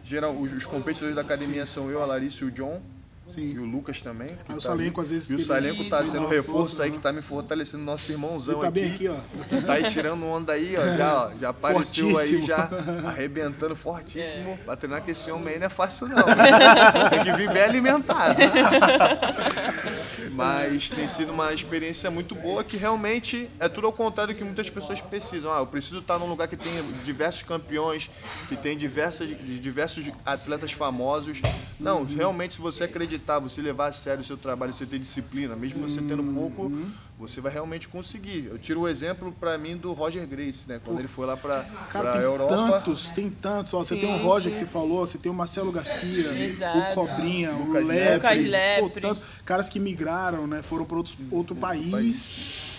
Geral, 0.03 0.35
os, 0.35 0.51
os 0.51 0.65
competidores 0.65 1.15
da 1.15 1.21
academia 1.21 1.67
são 1.67 1.91
eu, 1.91 2.01
a 2.01 2.05
Larissa 2.07 2.43
e 2.43 2.47
o 2.47 2.51
John. 2.51 2.81
Sim. 3.25 3.53
E 3.53 3.59
o 3.59 3.65
Lucas 3.65 4.01
também. 4.01 4.29
Aí 4.47 4.55
o 4.55 4.59
tá 4.59 4.61
Salenco, 4.61 4.99
às 5.01 5.09
vezes, 5.09 5.29
E 5.29 5.35
o 5.35 5.39
Salenco 5.45 5.89
tá 5.89 6.05
sendo 6.05 6.25
um 6.25 6.29
reforço 6.29 6.81
aí 6.81 6.89
né? 6.91 6.97
que 6.97 7.01
tá 7.01 7.11
me 7.13 7.21
fortalecendo, 7.21 7.83
nosso 7.83 8.11
irmãozão 8.11 8.59
tá 8.59 8.67
aqui. 8.67 8.81
bem 8.81 8.91
aqui, 8.93 9.07
ó. 9.07 9.61
Tá 9.65 9.73
aí 9.73 9.83
tirando 9.89 10.25
onda 10.25 10.51
aí, 10.53 10.75
ó. 10.77 10.97
Já, 10.97 11.25
ó, 11.27 11.31
já 11.39 11.49
apareceu 11.49 12.07
aí, 12.09 12.13
Fortíssimo. 12.13 12.45
já 12.47 12.69
arrebentando 13.07 13.73
É. 13.73 13.77
fortíssimo. 13.77 14.57
Pra 14.65 14.75
treinar 14.75 15.01
com 15.01 15.09
esse 15.09 15.31
homem 15.31 15.53
aí 15.53 15.59
não 15.59 15.67
é 15.67 15.69
fácil, 15.69 16.07
não. 16.09 16.17
Tem 17.09 17.23
que 17.23 17.31
vir 17.33 17.51
bem 17.51 17.63
alimentado. 17.63 18.35
Mas 20.31 20.89
tem 20.89 21.07
sido 21.07 21.31
uma 21.31 21.53
experiência 21.53 22.09
muito 22.09 22.33
boa 22.33 22.63
que 22.63 22.75
realmente 22.75 23.47
é 23.59 23.69
tudo 23.69 23.85
ao 23.85 23.93
contrário 23.93 24.33
do 24.33 24.37
que 24.37 24.43
muitas 24.43 24.67
pessoas 24.69 24.99
precisam. 24.99 25.53
Ah, 25.53 25.59
eu 25.59 25.67
preciso 25.67 25.99
estar 25.99 26.17
num 26.17 26.25
lugar 26.27 26.47
que 26.47 26.57
tem 26.57 26.71
diversos 27.05 27.43
campeões, 27.43 28.09
que 28.49 28.55
tem 28.55 28.75
diversas, 28.75 29.29
diversos 29.29 30.05
atletas 30.25 30.71
famosos. 30.71 31.39
Não, 31.79 32.03
realmente, 32.03 32.55
se 32.55 32.61
você 32.61 32.85
acreditar 32.85 33.12
acreditar, 33.13 33.39
você 33.39 33.61
levar 33.61 33.87
a 33.87 33.91
sério 33.93 34.21
o 34.21 34.23
seu 34.25 34.37
trabalho, 34.37 34.73
você 34.73 34.85
ter 34.85 34.99
disciplina, 34.99 35.55
mesmo 35.55 35.87
você 35.87 36.01
tendo 36.01 36.23
Uhum. 36.23 36.33
pouco, 36.33 36.71
você 37.17 37.39
vai 37.39 37.51
realmente 37.51 37.87
conseguir. 37.87 38.47
Eu 38.49 38.57
tiro 38.57 38.81
o 38.81 38.87
exemplo 38.87 39.31
para 39.39 39.57
mim 39.57 39.77
do 39.77 39.93
Roger 39.93 40.25
Grace, 40.27 40.67
né? 40.67 40.79
Quando 40.83 40.99
ele 40.99 41.07
foi 41.07 41.25
lá 41.27 41.37
para 41.37 41.59
a 41.93 42.11
tem 42.13 42.21
Europa. 42.21 42.55
tantos, 42.55 43.09
tem 43.09 43.29
tantos. 43.29 43.73
Ó, 43.73 43.83
você 43.83 43.95
Sim, 43.95 44.01
tem 44.01 44.13
o 44.13 44.17
Roger 44.17 44.51
sim. 44.53 44.59
que 44.59 44.65
você 44.65 44.71
falou, 44.71 45.05
você 45.05 45.17
tem 45.17 45.31
o 45.31 45.35
Marcelo 45.35 45.71
Garcia, 45.71 46.31
Exato. 46.33 46.77
o 46.77 46.93
Cobrinha, 46.95 47.51
o 47.51 47.67
Lucas 47.67 47.85
Lepre. 47.85 48.13
Lucas 48.15 48.37
pô, 48.37 48.49
Lepre. 48.85 49.01
tanto- 49.01 49.21
caras 49.45 49.69
que 49.69 49.79
migraram, 49.79 50.47
né? 50.47 50.61
Foram 50.61 50.85
para 50.85 50.97
outro 51.31 51.55
país. 51.55 52.69
E 52.69 52.72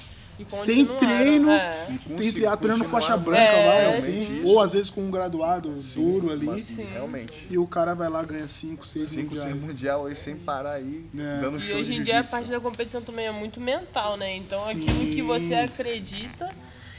Sem 0.48 0.84
treino, 0.86 1.50
é. 1.50 1.70
E 2.20 2.30
treinando 2.32 2.84
continuar 2.84 2.88
faixa 2.88 3.16
branca 3.16 3.40
É, 3.42 3.66
lá, 3.66 3.74
realmente 3.90 4.08
assim, 4.08 4.42
ou 4.44 4.60
às 4.60 4.72
vezes 4.72 4.90
com 4.90 5.02
um 5.02 5.10
graduado 5.10 5.70
duro 5.94 6.32
ali. 6.32 6.62
Sim. 6.62 6.86
Realmente. 6.92 7.32
E 7.50 7.56
o 7.58 7.66
cara 7.66 7.94
vai 7.94 8.08
lá 8.08 8.22
ganha 8.22 8.48
5, 8.48 8.86
6 8.86 9.08
Cinco 9.08 9.36
sem 9.36 9.44
mundiais. 9.50 9.64
mundial 9.64 10.06
aí 10.06 10.16
sem 10.16 10.36
parar 10.36 10.72
aí, 10.72 11.04
É. 11.16 11.40
dando 11.40 11.58
E 11.58 11.60
show 11.62 11.76
hoje 11.78 11.92
de 11.94 12.00
em 12.00 12.02
dia 12.02 12.20
a 12.20 12.24
parte 12.24 12.48
da 12.50 12.60
competição 12.60 13.00
também 13.02 13.26
é 13.26 13.32
muito 13.32 13.60
mental, 13.60 14.16
né? 14.16 14.36
Então 14.36 14.58
Sim. 14.60 14.82
aquilo 14.88 15.14
que 15.14 15.22
você 15.22 15.54
acredita 15.54 16.50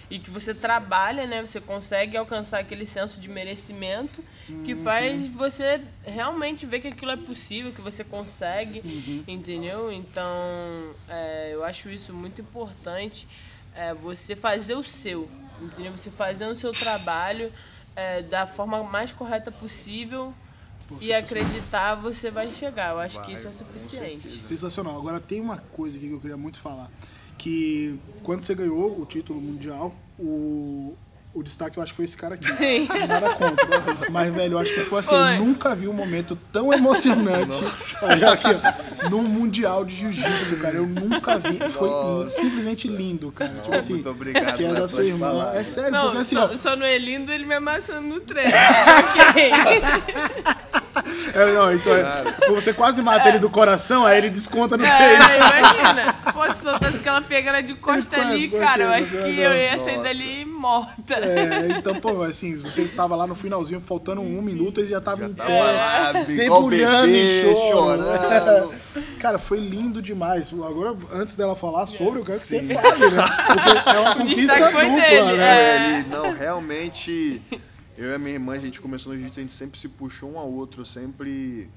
e 0.10 0.20
que 0.20 0.30
você 0.30 0.54
trabalha, 0.54 1.26
né? 1.26 1.42
Você 1.42 1.60
consegue 1.60 2.16
alcançar 2.16 2.60
aquele 2.60 2.86
senso 2.86 3.20
de 3.20 3.28
merecimento 3.30 4.24
que 4.64 4.74
Uhum. 4.74 4.84
faz 4.84 5.28
você 5.34 5.82
realmente 6.06 6.66
ver 6.66 6.80
que 6.80 6.88
aquilo 6.90 7.12
é 7.12 7.18
possível, 7.18 7.72
que 7.72 7.82
você 7.82 8.04
consegue, 8.04 8.82
Uhum. 8.86 9.24
entendeu? 9.28 9.92
Então 9.92 10.94
é, 11.10 11.52
eu 11.54 11.64
acho 11.64 11.90
isso 11.90 12.14
muito 12.14 12.42
importante, 12.42 13.28
é, 13.76 13.94
você 13.94 14.36
fazer 14.36 14.76
o 14.76 14.84
seu, 14.84 15.30
entendeu? 15.62 15.92
Você 15.92 16.12
fazendo 16.12 16.52
o 16.52 16.56
seu 16.56 16.72
trabalho 16.72 17.52
é, 17.96 18.22
da 18.22 18.46
forma 18.46 18.84
mais 18.84 19.12
correta 19.12 19.50
possível 19.52 20.34
Pô, 20.88 20.98
e 21.02 21.12
acreditar, 21.14 21.96
você 21.96 22.30
vai 22.30 22.54
chegar. 22.54 22.92
Eu 22.92 23.00
acho 23.00 23.20
que 23.22 23.32
Vai, 23.32 23.36
isso 23.36 23.48
é 23.48 23.52
suficiente. 23.52 24.30
Sensacional. 24.46 24.96
Agora 24.98 25.20
tem 25.20 25.42
uma 25.42 25.58
coisa 25.58 25.98
aqui 25.98 26.08
que 26.08 26.14
eu 26.14 26.20
queria 26.20 26.38
muito 26.38 26.60
falar. 26.60 26.90
Que 27.38 28.00
quando 28.24 28.44
você 28.44 28.56
ganhou 28.56 29.00
o 29.00 29.06
título 29.06 29.40
mundial, 29.42 29.94
o, 30.18 30.96
o 31.34 31.44
destaque 31.44 31.78
eu 31.78 31.84
acho 31.84 31.92
que 31.92 31.98
foi 31.98 32.06
esse 32.06 32.18
cara 32.18 32.36
aqui. 32.36 32.52
Sim. 32.56 32.88
Nada 33.08 33.36
contra. 33.36 34.10
Mas, 34.10 34.34
velho, 34.34 34.54
eu 34.54 34.60
acho 34.60 34.74
que 34.74 34.82
foi 34.86 35.00
assim, 35.00 35.10
Foi. 35.10 35.36
eu 35.36 35.40
nunca 35.46 35.76
vi 35.76 35.88
um 35.88 35.94
momento 35.94 36.36
tão 36.52 36.74
emocionante 36.74 37.62
Olha 38.02 38.32
aqui, 38.32 38.48
ó, 39.04 39.10
num 39.10 39.22
mundial 39.22 39.84
de 39.84 39.96
jiu-jitsu, 39.96 40.58
cara. 40.58 40.78
Eu 40.78 40.88
nunca 40.88 41.38
vi. 41.38 41.60
Foi 41.70 41.90
Nossa. 41.90 42.30
simplesmente 42.42 42.88
lindo, 42.88 43.32
cara. 43.32 43.52
tipo 43.62 43.76
assim, 43.76 43.94
muito 43.96 44.10
obrigado 44.10 44.56
que 44.56 44.64
é 44.64 44.74
da 44.74 44.88
sua 44.88 45.04
irmã. 45.04 45.28
palavras. 45.28 45.62
É 45.62 45.64
sério, 45.66 45.92
Não, 45.92 46.04
porque 46.06 46.18
assim, 46.20 46.36
só, 46.36 46.46
ó. 46.46 46.58
só 46.58 46.76
não 46.76 46.86
é 46.86 46.98
lindo 46.98 47.32
ele 47.32 47.46
me 47.46 47.56
amassando 47.56 48.08
no 48.08 48.20
treino. 48.22 48.52
É, 51.36 51.54
não, 51.54 51.74
então, 51.74 51.94
é, 51.94 52.24
você 52.50 52.74
quase 52.74 53.02
mata 53.02 53.28
ele 53.28 53.40
do 53.40 53.50
coração, 53.50 54.06
aí 54.06 54.18
ele 54.20 54.30
desconta 54.30 54.78
no 54.78 54.86
É, 54.86 54.98
treino. 54.98 55.24
imagina. 55.46 56.14
Pô, 56.34 56.52
se 56.54 56.62
soltasse 56.64 56.98
aquela 56.98 57.22
pegada 57.22 57.62
de 57.62 57.74
costa 57.76 58.22
ali, 58.22 58.48
cara, 58.50 58.84
eu 58.84 58.90
acho 58.92 59.12
que 59.12 59.18
foi, 59.18 59.46
eu 59.46 59.54
ia 59.54 59.80
sair 59.80 60.02
dali 60.02 60.46
morta. 60.46 61.16
É, 61.16 61.68
então, 61.78 61.96
pô, 61.96 62.24
assim, 62.24 62.56
você 62.56 62.86
tava 62.86 63.16
lá 63.16 63.28
no 63.28 63.36
finalzinho, 63.36 63.82
faltando 63.82 64.22
um 64.22 64.42
minuto, 64.42 64.80
ele 64.80 64.88
já 64.88 65.02
tava 65.02 65.26
em 65.26 65.34
Tava 65.34 65.50
pé, 65.50 65.62
lá, 65.62 66.12
debulhando 66.26 67.08
bebê, 67.08 67.42
em 67.42 67.54
choro. 67.54 67.70
chorando. 68.04 68.74
Cara, 69.20 69.38
foi 69.38 69.60
lindo 69.60 70.02
demais. 70.02 70.52
Agora, 70.54 70.96
antes 71.14 71.36
dela 71.36 71.56
falar 71.56 71.86
sobre, 71.86 72.20
eu 72.22 72.26
quero 72.26 72.40
que 72.40 72.46
você 72.46 72.60
fale, 72.62 73.10
né? 73.12 73.24
Porque 73.48 73.90
é 73.90 74.00
uma 74.00 74.16
conquista 74.16 74.42
destaque 74.42 74.72
foi 74.74 74.86
dupla, 74.86 75.02
dele, 75.02 75.38
né? 75.38 75.46
é. 75.60 75.76
Ele, 76.00 76.08
não, 76.10 76.34
realmente, 76.34 77.42
eu 77.98 78.10
e 78.12 78.14
a 78.14 78.20
minha 78.20 78.34
irmã, 78.36 78.54
a 78.54 78.60
gente 78.60 78.82
começou 78.82 79.12
no 79.12 79.18
jiu-jitsu, 79.18 79.40
a 79.40 79.44
gente 79.44 79.54
sempre 79.54 79.80
se 79.80 79.88
puxou 79.90 80.34
um 80.34 80.40
ao 80.40 80.52
outro, 80.52 80.86
sempre... 80.86 81.70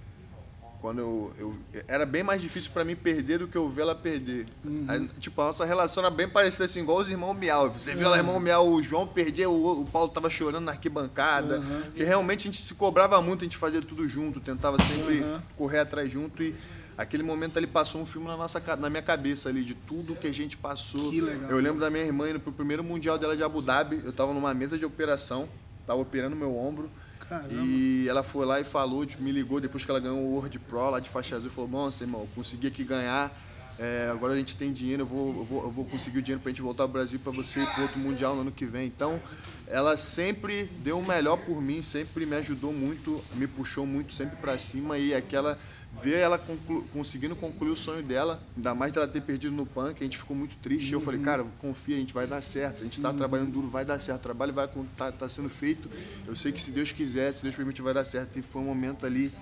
Quando 0.80 1.00
eu, 1.00 1.32
eu- 1.40 1.56
Era 1.88 2.06
bem 2.06 2.22
mais 2.22 2.40
difícil 2.40 2.70
pra 2.72 2.84
mim 2.84 2.94
perder 2.94 3.40
do 3.40 3.48
que 3.48 3.56
eu 3.58 3.68
ver 3.68 3.82
ela 3.82 3.96
perder. 3.96 4.46
Aí, 4.86 5.08
tipo, 5.18 5.40
a 5.42 5.46
nossa 5.46 5.64
relação 5.64 6.04
era 6.04 6.10
bem 6.10 6.28
parecida 6.28 6.66
assim, 6.66 6.80
igual 6.82 6.98
os 6.98 7.08
irmãos 7.10 7.34
Miau. 7.34 7.68
Você 7.72 7.96
viu 7.96 8.08
lá, 8.08 8.16
irmão 8.16 8.38
Miau, 8.38 8.68
o 8.68 8.80
João 8.80 9.04
perdia, 9.04 9.50
o, 9.50 9.80
o 9.82 9.84
Paulo 9.86 10.08
tava 10.12 10.30
chorando 10.30 10.62
na 10.66 10.70
arquibancada. 10.72 11.60
Porque 11.86 12.04
realmente 12.04 12.42
a 12.46 12.52
gente 12.52 12.62
se 12.62 12.74
cobrava 12.74 13.20
muito, 13.20 13.40
a 13.40 13.44
gente 13.44 13.56
fazia 13.56 13.82
tudo 13.82 14.08
junto, 14.08 14.38
tentava 14.38 14.76
sempre 14.80 15.20
Uhum. 15.20 15.40
correr 15.56 15.80
atrás 15.80 16.10
junto 16.12 16.42
e... 16.44 16.54
Aquele 16.96 17.22
momento 17.22 17.56
ali 17.56 17.66
passou 17.68 18.00
um 18.00 18.06
filme 18.06 18.26
na, 18.26 18.36
nossa, 18.36 18.60
na 18.76 18.90
minha 18.90 19.02
cabeça 19.02 19.48
ali, 19.48 19.62
de 19.64 19.72
tudo 19.74 20.16
que 20.16 20.26
a 20.26 20.34
gente 20.34 20.56
passou. 20.56 21.10
Que 21.10 21.20
legal. 21.20 21.48
Eu 21.50 21.58
lembro 21.60 21.78
da 21.80 21.88
minha 21.90 22.02
irmã 22.04 22.28
indo 22.28 22.40
pro 22.40 22.50
primeiro 22.52 22.82
mundial 22.82 23.16
dela 23.16 23.36
de 23.36 23.42
Abu 23.44 23.62
Dhabi. 23.62 24.00
Eu 24.04 24.12
tava 24.12 24.32
numa 24.34 24.52
mesa 24.52 24.76
de 24.76 24.84
operação, 24.84 25.48
tava 25.88 26.00
operando 26.00 26.36
meu 26.36 26.54
ombro. 26.54 26.90
Caramba. 27.26 27.52
E 27.52 28.06
ela 28.08 28.22
foi 28.22 28.44
lá 28.46 28.60
e 28.60 28.64
falou, 28.64 29.04
tipo, 29.06 29.22
me 29.22 29.32
ligou 29.32 29.60
depois 29.60 29.84
que 29.84 29.90
ela 29.90 29.98
ganhou 30.00 30.18
o 30.18 30.34
World 30.34 30.58
Pro 30.60 30.90
lá 30.90 31.00
de 31.00 31.08
faixa 31.08 31.36
azul 31.36 31.48
e 31.48 31.54
falou, 31.54 31.70
nossa, 31.70 32.04
irmão, 32.04 32.28
consegui 32.34 32.66
aqui 32.66 32.84
ganhar. 32.84 33.34
é, 33.78 34.08
agora 34.10 34.34
a 34.34 34.36
gente 34.36 34.56
tem 34.56 34.72
dinheiro, 34.72 35.02
eu 35.02 35.06
vou, 35.06 35.36
eu 35.36 35.44
vou, 35.44 35.62
eu 35.64 35.70
vou 35.70 35.84
conseguir 35.84 36.18
o 36.18 36.22
dinheiro 36.22 36.42
pra 36.42 36.50
gente 36.50 36.60
voltar 36.60 36.82
ao 36.82 36.88
Brasil 36.88 37.18
pra 37.18 37.32
você 37.32 37.60
ir 37.60 37.66
pro 37.70 37.82
outro 37.82 37.98
Mundial 37.98 38.34
no 38.34 38.42
ano 38.42 38.52
que 38.52 38.66
vem. 38.66 38.86
Então, 38.86 39.20
ela 39.66 39.96
sempre 39.96 40.64
deu 40.82 40.98
o 40.98 41.06
melhor 41.06 41.36
por 41.38 41.62
mim, 41.62 41.80
sempre 41.80 42.26
me 42.26 42.36
ajudou 42.36 42.72
muito, 42.72 43.22
me 43.34 43.46
puxou 43.46 43.86
muito 43.86 44.12
sempre 44.12 44.36
pra 44.38 44.58
cima 44.58 44.98
e 44.98 45.14
aquela 45.14 45.58
ver 46.02 46.18
ela 46.18 46.38
conclu- 46.38 46.84
conseguindo 46.92 47.34
concluir 47.34 47.70
o 47.70 47.76
sonho 47.76 48.02
dela, 48.02 48.40
ainda 48.56 48.74
mais 48.74 48.92
dela 48.92 49.08
ter 49.08 49.20
perdido 49.20 49.54
no 49.54 49.66
punk, 49.66 49.96
a 50.00 50.04
gente 50.04 50.16
ficou 50.18 50.36
muito 50.36 50.56
triste. 50.62 50.92
Eu 50.92 51.00
falei, 51.00 51.20
cara, 51.20 51.44
confia, 51.60 51.96
a 51.96 51.98
gente 51.98 52.12
vai 52.14 52.26
dar 52.26 52.40
certo. 52.42 52.80
A 52.80 52.84
gente 52.84 53.00
tá 53.00 53.12
trabalhando 53.12 53.50
duro, 53.50 53.68
vai 53.68 53.84
dar 53.84 54.00
certo. 54.00 54.20
O 54.20 54.22
trabalho 54.22 54.52
vai 54.52 54.68
tá, 54.96 55.10
tá 55.10 55.28
sendo 55.28 55.48
feito. 55.48 55.88
Eu 56.26 56.36
sei 56.36 56.52
que 56.52 56.60
se 56.60 56.70
Deus 56.70 56.92
quiser, 56.92 57.34
se 57.34 57.42
Deus 57.42 57.54
permitir, 57.54 57.82
vai 57.82 57.94
dar 57.94 58.04
certo. 58.04 58.38
E 58.38 58.42
foi 58.42 58.62
um 58.62 58.66
momento 58.66 59.04
ali 59.06 59.32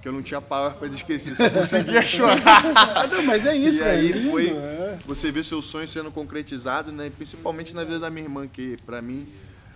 que 0.00 0.06
eu 0.08 0.12
não 0.12 0.22
tinha 0.22 0.40
palavras 0.40 0.78
para 0.78 0.88
esquecer, 0.88 1.34
só 1.36 1.50
conseguia 1.50 2.00
chorar. 2.06 2.62
Não, 3.10 3.22
mas 3.24 3.44
é 3.44 3.56
isso, 3.56 3.80
e 3.80 3.84
velho. 3.84 3.98
aí 4.00 4.12
lindo, 4.12 4.30
foi 4.30 4.48
é. 4.48 4.98
você 5.04 5.32
ver 5.32 5.44
seus 5.44 5.66
sonhos 5.66 5.90
sendo 5.90 6.10
concretizados, 6.12 6.94
né? 6.94 7.10
Principalmente 7.14 7.74
na 7.74 7.82
vida 7.82 7.98
da 7.98 8.08
minha 8.08 8.24
irmã, 8.24 8.46
que 8.46 8.76
para 8.86 9.02
mim 9.02 9.26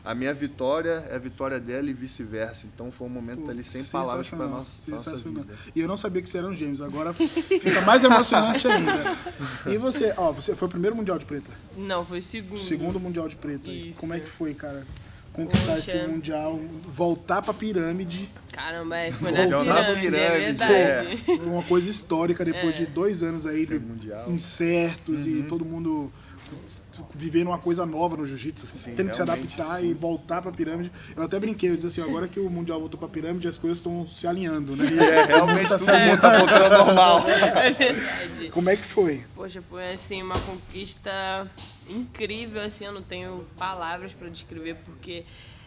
a 0.05 0.15
minha 0.15 0.35
vitória 0.35 1.05
é 1.11 1.15
a 1.15 1.19
vitória 1.19 1.61
dela 1.61 1.89
e 1.89 1.93
vice-versa. 1.93 2.67
Então 2.67 2.91
foi 2.91 3.07
um 3.07 3.11
momento 3.11 3.49
ali 3.51 3.63
sem 3.63 3.85
palavras 3.85 4.29
para 4.29 4.39
Sensacional, 4.65 5.13
nossa, 5.15 5.29
vida. 5.31 5.55
E 5.75 5.81
eu 5.81 5.87
não 5.89 5.97
sabia 5.97 6.21
que 6.21 6.29
vocês 6.29 6.43
eram 6.43 6.55
gêmeos, 6.55 6.81
agora 6.83 7.13
fica 7.15 7.81
mais 7.83 8.03
emocionante 8.05 8.67
ainda. 8.67 9.17
E 9.67 9.77
você, 9.79 10.13
ó, 10.17 10.33
você 10.33 10.57
foi 10.57 10.67
o 10.67 10.71
primeiro 10.71 10.97
Mundial 10.97 11.19
de 11.19 11.25
Preta, 11.27 11.51
Não, 11.77 12.05
foi 12.05 12.19
o 12.19 12.23
segundo. 12.23 12.61
segundo 12.61 12.99
Mundial 13.01 13.29
de 13.29 13.37
Preta. 13.37 13.69
Isso. 13.71 14.01
Como 14.01 14.13
é 14.15 14.21
que 14.21 14.29
foi, 14.29 14.55
cara? 14.55 14.85
Conquistar 15.33 15.77
Poxa. 15.77 15.97
esse 15.97 16.07
Mundial, 16.09 16.61
voltar 16.95 17.41
pra 17.41 17.55
pirâmide, 17.55 18.29
Caramba, 18.53 18.99
é, 18.99 19.11
foi 19.13 19.31
na 19.33 19.43
Mundial 19.45 19.65
na 19.65 19.75
pirâmide, 19.95 20.07
é 20.09 20.11
pirâmide, 20.11 20.43
verdade. 21.25 21.41
uma 21.49 21.63
coisa 21.63 21.89
histórica 21.89 22.45
depois 22.45 22.75
É. 22.75 22.79
de 22.81 22.87
dois 22.87 23.23
anos 23.23 23.47
aí 23.47 23.65
de 23.65 23.81
incertos 24.31 25.25
Uhum. 25.25 25.39
e 25.39 25.43
todo 25.45 25.65
mundo 25.65 26.13
vivendo 27.15 27.49
uma 27.49 27.59
coisa 27.59 27.85
nova 27.85 28.17
no 28.17 28.27
jiu-jitsu, 28.27 28.65
assim, 28.65 28.79
Sim, 28.79 28.95
tendo 28.95 29.11
que 29.11 29.17
se 29.17 29.23
adaptar 29.23 29.81
sim. 29.81 29.91
e 29.91 29.95
voltar 29.95 30.43
pra 30.43 30.51
pirâmide. 30.51 30.91
Eu 31.17 31.23
até 31.25 31.39
brinquei, 31.39 31.71
eu 31.71 31.77
disse 31.77 31.87
assim, 31.89 32.03
agora 32.03 32.29
que 32.29 32.41
o 32.41 32.49
Mundial 32.51 32.81
voltou 32.81 32.99
pra 32.99 33.09
pirâmide, 33.09 33.47
as 33.49 33.59
coisas 33.59 33.79
estão 33.79 34.07
se 34.07 34.27
alinhando, 34.27 34.77
né? 34.77 34.85
E 34.91 34.99
é, 35.01 35.25
realmente 35.25 35.69
Tá 35.69 35.79
mundo 35.79 36.21
tá 36.21 36.39
voltando 36.39 36.75
ao 36.75 36.87
normal. 36.87 37.25
É 37.63 37.71
verdade. 37.71 38.51
Como 38.51 38.71
é 38.71 38.77
que 38.77 38.85
foi? 38.85 39.25
Poxa, 39.35 39.63
foi 39.63 39.89
assim 39.89 40.23
uma 40.23 40.39
conquista 40.39 41.11
incrível, 41.89 42.63
assim, 42.63 42.85
eu 42.85 42.93
não 42.93 43.03
tenho 43.03 43.45
palavras 43.57 44.13
para 44.13 44.29
descrever 44.29 44.77
porque 44.85 45.25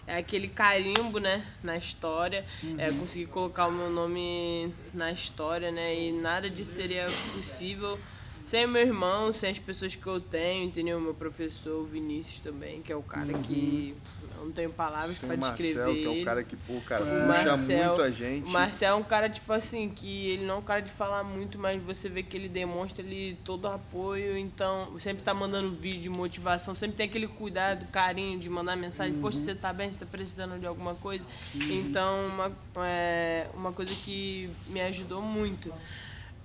é 0.08 0.18
aquele 0.18 0.48
carimbo, 0.48 1.20
né, 1.20 1.44
na 1.64 1.78
história, 1.78 2.46
é 2.78 2.92
conseguir 2.92 3.26
colocar 3.28 3.68
o 3.68 3.72
meu 3.72 3.90
nome 3.90 4.72
na 4.94 5.12
história, 5.12 5.72
né, 5.72 6.00
e 6.00 6.12
nada 6.12 6.50
disso 6.50 6.76
seria 6.76 7.06
possível 7.34 7.98
sem 8.46 8.66
meu 8.68 8.82
irmão, 8.84 9.32
sem 9.32 9.50
as 9.50 9.60
pessoas 9.60 9.96
que 9.96 10.06
eu 10.08 10.20
tenho, 10.22 10.64
entendeu? 10.66 11.00
Meu 11.02 11.14
professor, 11.14 11.84
Vinícius 11.86 12.40
também, 12.42 12.82
que 12.82 12.92
é 12.92 12.96
o 12.96 13.02
cara 13.04 13.34
que 13.40 13.96
eu 14.38 14.46
não 14.46 14.52
tenho 14.52 14.70
palavras 14.70 15.18
para 15.18 15.34
o 15.34 15.38
descrever. 15.38 15.76
Marcel, 15.80 15.94
que 15.96 16.06
é 16.06 16.22
o 16.22 16.26
cara 16.26 16.44
que, 16.44 16.56
pô, 16.56 16.80
cara, 16.82 17.02
O 17.04 17.06
puxa 17.08 17.26
Marcel- 17.26 17.88
muito 17.88 18.02
a 18.04 18.12
gente. 18.12 18.48
O 18.48 18.52
Marcel 18.52 18.92
é 18.92 18.96
um 18.96 19.04
cara, 19.04 19.28
tipo 19.30 19.52
assim, 19.52 19.90
que 19.90 20.28
ele 20.30 20.46
não 20.46 20.56
é 20.56 20.58
um 20.60 20.62
cara 20.62 20.82
de 20.82 20.92
falar 20.92 21.24
muito, 21.24 21.58
mas 21.58 21.82
você 21.84 22.08
vê 22.08 22.22
que 22.22 22.38
ele 22.38 22.48
demonstra 22.48 23.04
ele 23.04 23.36
todo 23.44 23.66
o 23.66 23.68
apoio, 23.70 24.38
então 24.38 24.98
sempre 25.00 25.24
tá 25.24 25.34
mandando 25.34 25.74
vídeo 25.74 26.02
de 26.04 26.10
motivação, 26.10 26.76
sempre 26.76 26.96
tem 26.98 27.08
aquele 27.08 27.28
cuidado, 27.28 27.88
carinho 27.92 28.38
de 28.38 28.50
mandar 28.50 28.76
mensagem, 28.76 29.16
poxa, 29.20 29.40
você 29.40 29.56
tá 29.56 29.74
bem, 29.74 29.92
você 29.92 30.06
tá 30.06 30.12
precisando 30.12 30.60
de 30.60 30.66
alguma 30.68 30.94
coisa. 30.96 31.26
Então, 31.56 32.28
uma, 32.28 32.52
é, 32.86 33.48
uma 33.56 33.72
coisa 33.74 33.94
que 33.96 34.50
me 34.68 34.82
ajudou 34.82 35.22
muito. 35.22 35.74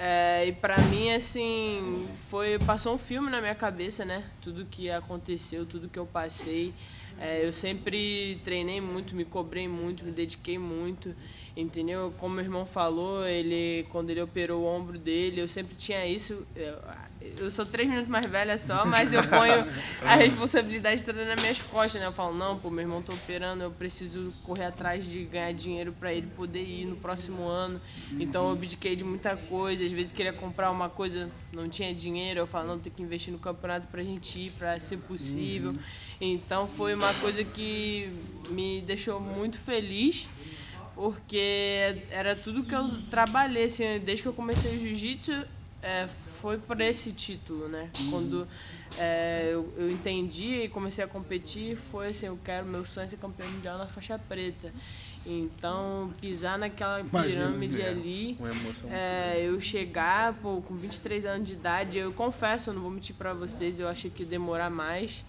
É, 0.03 0.47
e 0.47 0.53
pra 0.53 0.79
mim, 0.79 1.13
assim, 1.13 2.09
foi, 2.15 2.59
passou 2.59 2.95
um 2.95 2.99
filme 2.99 3.31
na 3.31 3.39
minha 3.39 3.55
cabeça, 3.55 4.03
né? 4.03 4.25
Tudo 4.41 4.65
que 4.65 4.91
aconteceu, 4.91 5.67
tudo 5.67 5.91
que 5.91 5.99
eu 5.99 6.07
passei. 6.07 6.73
É, 7.19 7.45
eu 7.45 7.53
sempre 7.53 8.41
treinei 8.43 8.81
muito, 8.81 9.15
me 9.15 9.27
cobrei 9.27 9.69
muito, 9.69 10.03
me 10.03 10.11
dediquei 10.11 10.59
muito. 10.59 11.15
Entendeu? 11.55 12.15
Como 12.17 12.37
meu 12.37 12.45
irmão 12.45 12.65
falou, 12.65 13.27
ele 13.27 13.87
quando 13.91 14.09
ele 14.09 14.23
operou 14.23 14.63
o 14.63 14.65
ombro 14.65 14.99
dele, 14.99 15.43
eu 15.43 15.49
sempre 15.49 15.75
tinha 15.75 16.07
isso. 16.07 16.47
Eu, 17.21 17.51
sou 17.51 17.67
três 17.67 17.89
minutos 17.89 18.09
mais 18.09 18.25
velha 18.27 18.57
só, 18.57 18.85
mas 18.87 19.13
eu 19.13 19.23
ponho 19.29 19.67
a 20.03 20.15
responsabilidade 20.17 21.05
toda 21.05 21.25
nas 21.25 21.41
minhas 21.41 21.61
costas, 21.61 22.01
né? 22.01 22.07
Eu 22.07 22.13
falo, 22.13 22.35
não, 22.35 22.59
pô, 22.59 22.71
meu 22.71 22.81
irmão 22.81 23.03
tá 23.03 23.13
operando, 23.13 23.63
eu 23.63 23.71
preciso 23.71 24.33
correr 24.43 24.65
atrás 24.65 25.05
de 25.05 25.25
ganhar 25.25 25.53
dinheiro 25.53 25.93
para 25.93 26.13
ele 26.13 26.27
poder 26.35 26.63
ir 26.63 26.87
no 26.87 26.97
próximo 26.97 27.47
ano. 27.47 27.81
Então 28.13 28.47
eu 28.47 28.53
abdiquei 28.53 28.97
de 28.97 29.05
muita 29.05 29.37
coisa, 29.37 29.85
às 29.85 29.93
vezes 29.93 30.13
queria 30.13 30.33
comprar 30.33 30.71
uma 30.71 30.89
coisa, 30.89 31.31
não 31.53 31.69
tinha 31.69 31.95
dinheiro, 31.95 32.41
eu 32.41 32.47
falo, 32.47 32.69
não, 32.69 32.79
tem 32.79 32.93
que 32.93 33.03
investir 33.03 33.33
no 33.33 33.39
campeonato 33.39 33.87
pra 33.89 34.03
gente 34.03 34.43
ir, 34.43 34.51
pra 34.53 34.81
ser 34.81 34.97
possível. 34.99 35.75
Então 36.21 36.67
foi 36.69 36.95
uma 36.95 37.13
coisa 37.15 37.45
que 37.45 38.11
me 38.49 38.81
deixou 38.83 39.21
muito 39.21 39.59
feliz 39.59 40.29
porque 40.95 41.97
era 42.11 42.37
tudo 42.37 42.63
que 42.63 42.75
eu 42.75 42.89
trabalhei, 43.11 43.65
assim, 43.65 43.99
desde 44.05 44.23
que 44.23 44.29
eu 44.29 44.35
comecei 44.35 44.77
o 44.77 44.79
jiu-jitsu, 44.79 45.33
é, 45.83 46.07
foi 46.41 46.59
por 46.59 46.81
esse 46.81 47.13
título, 47.13 47.69
né? 47.69 47.91
Quando 48.11 48.47
é, 48.99 49.49
eu, 49.53 49.73
eu 49.77 49.91
entendi 49.91 50.63
e 50.63 50.69
comecei 50.69 51.05
a 51.05 51.09
competir, 51.09 51.77
foi 51.77 52.09
assim, 52.09 52.27
eu 52.27 52.39
quero, 52.45 52.67
meu 52.67 52.85
sonho 52.85 53.05
é 53.05 53.09
ser 53.09 53.17
campeão 53.17 53.51
mundial 53.51 53.79
na 53.79 53.87
faixa 53.87 54.19
preta. 54.19 54.73
Então, 55.27 56.11
pisar 56.19 56.59
naquela 56.59 57.05
pirâmide 57.05 57.79
Imagina, 57.79 57.85
é, 57.85 57.89
ali, 57.91 58.39
é, 58.91 59.43
eu 59.43 59.61
chegar, 59.61 60.33
pô, 60.35 60.63
com 60.63 60.75
23 60.75 61.27
anos 61.27 61.47
de 61.47 61.55
idade, 61.55 61.99
eu 61.99 62.11
confesso, 62.13 62.71
eu 62.71 62.75
não 62.75 62.81
vou 62.81 62.91
mentir 62.91 63.15
pra 63.15 63.35
vocês, 63.35 63.79
eu 63.79 63.87
achei 63.87 64.11
que 64.11 64.23
ia 64.23 64.29
demorar 64.29 64.71
mais. 64.71 65.23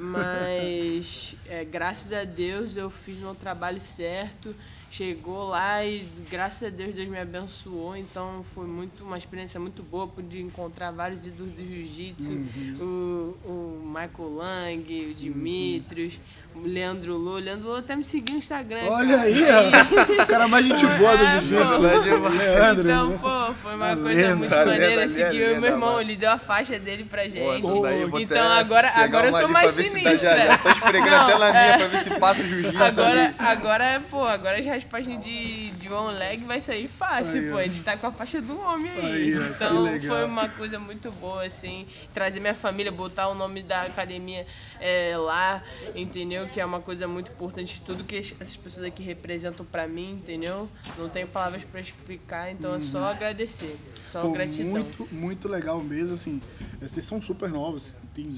Mas, 0.00 1.36
é, 1.46 1.62
graças 1.62 2.10
a 2.12 2.24
Deus, 2.24 2.74
eu 2.74 2.88
fiz 2.88 3.18
meu 3.18 3.34
trabalho 3.34 3.80
certo 3.80 4.54
chegou 4.94 5.48
lá 5.48 5.84
e 5.84 6.06
graças 6.30 6.68
a 6.68 6.70
Deus 6.70 6.94
Deus 6.94 7.08
me 7.08 7.18
abençoou, 7.18 7.96
então 7.96 8.44
foi 8.54 8.64
muito 8.66 9.02
uma 9.02 9.18
experiência 9.18 9.58
muito 9.58 9.82
boa, 9.82 10.06
pude 10.06 10.40
encontrar 10.40 10.92
vários 10.92 11.26
ídolos 11.26 11.52
do 11.52 11.64
jiu-jitsu, 11.66 12.30
Uhum. 12.30 13.34
o, 13.44 13.48
o 13.50 13.86
Michael 13.86 14.34
Lang, 14.36 15.10
o 15.10 15.14
Dimitrios, 15.14 16.20
o 16.43 16.43
Leandro 16.62 17.14
o 17.16 17.34
Leandro 17.38 17.68
Lô 17.68 17.76
até 17.76 17.96
me 17.96 18.04
seguiu 18.04 18.34
no 18.34 18.38
Instagram. 18.38 18.80
Olha 18.88 19.16
cara. 19.16 19.22
aí, 19.28 19.42
ó. 20.18 20.22
o 20.22 20.26
cara 20.26 20.48
mais 20.48 20.64
gente 20.66 20.86
boa 20.86 21.16
do 21.16 21.24
É, 21.24 21.40
jiu-jitsu. 21.40 21.64
pô. 21.64 22.28
Leandro, 22.28 22.84
Então, 22.84 23.08
né? 23.08 23.18
pô, 23.20 23.54
foi 23.54 23.74
uma 23.74 23.92
A 23.92 23.96
coisa 23.96 24.20
lenda. 24.22 24.36
muito 24.36 24.50
lenda 24.54 24.66
maneira. 24.66 25.04
a 25.04 25.08
Seguiu 25.08 25.40
eu 25.40 25.46
e 25.46 25.48
lenda, 25.48 25.60
meu 25.60 25.70
irmão, 25.70 26.00
ele 26.00 26.16
deu 26.16 26.30
a 26.30 26.38
faixa 26.38 26.78
dele 26.78 27.04
pra 27.04 27.28
gente. 27.28 27.60
Pô, 27.62 27.80
daí 27.82 28.02
então 28.22 28.52
agora, 28.52 28.88
agora 28.94 29.28
eu 29.28 29.40
tô 29.40 29.48
mais 29.48 29.72
sinistra. 29.72 30.16
Já, 30.16 30.36
já 30.36 30.58
tô 30.58 30.70
esfregando 30.70 31.10
Não, 31.10 31.24
até 31.26 31.38
na 31.38 31.50
minha 31.50 31.62
é. 31.64 31.76
pra 31.78 31.86
ver 31.88 31.98
se 31.98 32.10
passa 32.18 32.42
o 32.42 32.46
jiu-jitsu 32.46 32.82
Agora, 32.84 33.34
agora, 33.38 34.02
pô, 34.10 34.24
agora 34.24 34.58
as 34.58 34.66
raspagens 34.66 35.20
de, 35.24 35.70
de 35.72 35.92
one 35.92 36.16
leg 36.18 36.44
vai 36.44 36.60
sair 36.60 36.88
fácil, 36.88 37.40
Aí, 37.42 37.50
pô. 37.50 37.58
A 37.58 37.62
gente 37.64 37.82
tá 37.82 37.96
com 37.96 38.06
a 38.06 38.12
faixa 38.12 38.40
do 38.40 38.58
homem 38.60 38.90
aí. 38.96 39.04
Aí, 39.12 39.30
então 39.50 39.86
foi 40.06 40.24
uma 40.24 40.48
coisa 40.48 40.78
muito 40.78 41.10
boa, 41.12 41.44
assim. 41.44 41.86
Trazer 42.14 42.40
minha 42.40 42.54
família, 42.54 42.90
botar 42.92 43.28
o 43.28 43.34
nome 43.34 43.62
da 43.62 43.82
academia 43.82 44.46
é, 44.84 45.16
lá, 45.16 45.64
entendeu? 45.94 46.46
Que 46.48 46.60
é 46.60 46.64
uma 46.64 46.80
coisa 46.80 47.08
muito 47.08 47.32
importante. 47.32 47.80
Tudo 47.86 48.04
que 48.04 48.16
es- 48.16 48.34
essas 48.38 48.54
pessoas 48.56 48.84
aqui 48.86 49.02
representam 49.02 49.64
pra 49.64 49.88
mim, 49.88 50.12
entendeu? 50.12 50.68
Não 50.98 51.08
tenho 51.08 51.26
palavras 51.26 51.64
pra 51.64 51.80
explicar, 51.80 52.50
então 52.52 52.74
é 52.74 52.80
só 52.80 53.04
agradecer. 53.04 53.76
Só 54.10 54.20
Pô, 54.22 54.32
gratidão. 54.32 54.70
muito, 54.70 55.08
muito 55.10 55.48
legal 55.48 55.80
mesmo, 55.80 56.14
assim. 56.14 56.40
eh, 56.82 56.86
Vocês 56.86 57.04
são 57.06 57.20
super 57.22 57.48
novos, 57.48 57.96
tem 58.14 58.28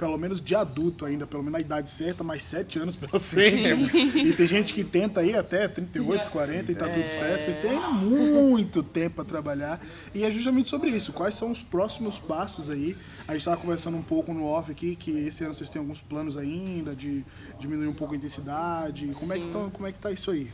pelo 0.00 0.16
menos 0.16 0.40
de 0.40 0.54
adulto 0.54 1.04
ainda, 1.04 1.26
pelo 1.26 1.42
menos 1.42 1.60
na 1.60 1.60
idade 1.60 1.90
certa, 1.90 2.24
mais 2.24 2.42
sete 2.42 2.78
anos 2.78 2.96
pela 2.96 3.20
frente. 3.20 3.68
e 4.16 4.32
tem 4.32 4.46
gente 4.46 4.72
que 4.72 4.82
tenta 4.82 5.20
aí 5.20 5.36
até 5.36 5.68
38, 5.68 6.30
40 6.30 6.72
e 6.72 6.74
tá 6.74 6.88
tudo 6.88 7.06
certo. 7.06 7.44
Vocês 7.44 7.58
têm 7.58 7.72
ainda 7.72 7.90
muito 7.90 8.82
tempo 8.82 9.16
para 9.16 9.26
trabalhar. 9.26 9.78
E 10.14 10.24
é 10.24 10.30
justamente 10.30 10.70
sobre 10.70 10.88
isso. 10.88 11.12
Quais 11.12 11.34
são 11.34 11.50
os 11.50 11.60
próximos 11.60 12.18
passos 12.18 12.70
aí? 12.70 12.96
A 13.28 13.32
gente 13.32 13.42
estava 13.42 13.58
conversando 13.58 13.98
um 13.98 14.02
pouco 14.02 14.32
no 14.32 14.46
off 14.46 14.72
aqui, 14.72 14.96
que 14.96 15.10
esse 15.10 15.44
ano 15.44 15.52
vocês 15.52 15.68
têm 15.68 15.80
alguns 15.80 16.00
planos 16.00 16.38
ainda 16.38 16.96
de 16.96 17.22
diminuir 17.58 17.88
um 17.88 17.92
pouco 17.92 18.14
a 18.14 18.16
intensidade. 18.16 19.06
Como 19.14 19.34
é 19.34 19.38
que, 19.38 19.48
tão, 19.48 19.68
como 19.68 19.86
é 19.86 19.92
que 19.92 19.98
tá 19.98 20.10
isso 20.10 20.30
aí? 20.30 20.50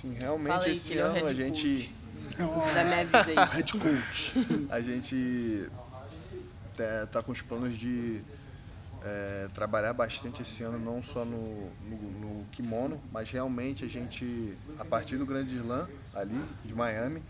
Sim, 0.00 0.14
realmente 0.16 0.70
esse 0.70 0.96
é 0.96 1.00
ano 1.00 1.26
a 1.26 1.34
gente, 1.34 1.92
coach 2.36 2.72
da 2.72 2.84
minha 2.84 3.04
vida 3.04 3.42
aí. 3.42 3.48
Head 3.56 3.72
coach. 3.72 4.32
a 4.70 4.80
gente 4.80 5.68
tá, 6.76 7.06
tá 7.10 7.22
com 7.22 7.32
os 7.32 7.42
planos 7.42 7.76
de 7.76 8.20
é, 9.04 9.48
trabalhar 9.54 9.92
bastante 9.92 10.42
esse 10.42 10.62
ano, 10.62 10.78
não 10.78 11.02
só 11.02 11.24
no, 11.24 11.70
no, 11.88 12.10
no 12.20 12.44
kimono, 12.46 13.00
mas 13.12 13.30
realmente 13.30 13.84
a 13.84 13.88
gente, 13.88 14.56
a 14.78 14.84
partir 14.84 15.16
do 15.16 15.26
Grande 15.26 15.54
Slam, 15.56 15.88
ali 16.14 16.40
de 16.64 16.74
Miami, 16.74 17.22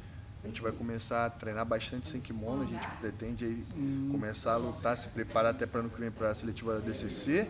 a 0.42 0.46
gente 0.46 0.62
vai 0.62 0.72
começar 0.72 1.26
a 1.26 1.30
treinar 1.30 1.66
bastante 1.66 2.08
sem 2.08 2.20
kimono, 2.20 2.62
a 2.62 2.66
gente 2.66 2.86
pretende 3.00 3.44
aí 3.44 3.66
começar 4.10 4.54
a 4.54 4.56
lutar, 4.56 4.96
se 4.96 5.08
preparar 5.08 5.50
até 5.50 5.66
para 5.66 5.82
no 5.82 5.90
que 5.90 6.00
vem 6.00 6.10
para 6.10 6.30
a 6.30 6.34
seletiva 6.34 6.74
da 6.74 6.80
DCC. 6.80 7.46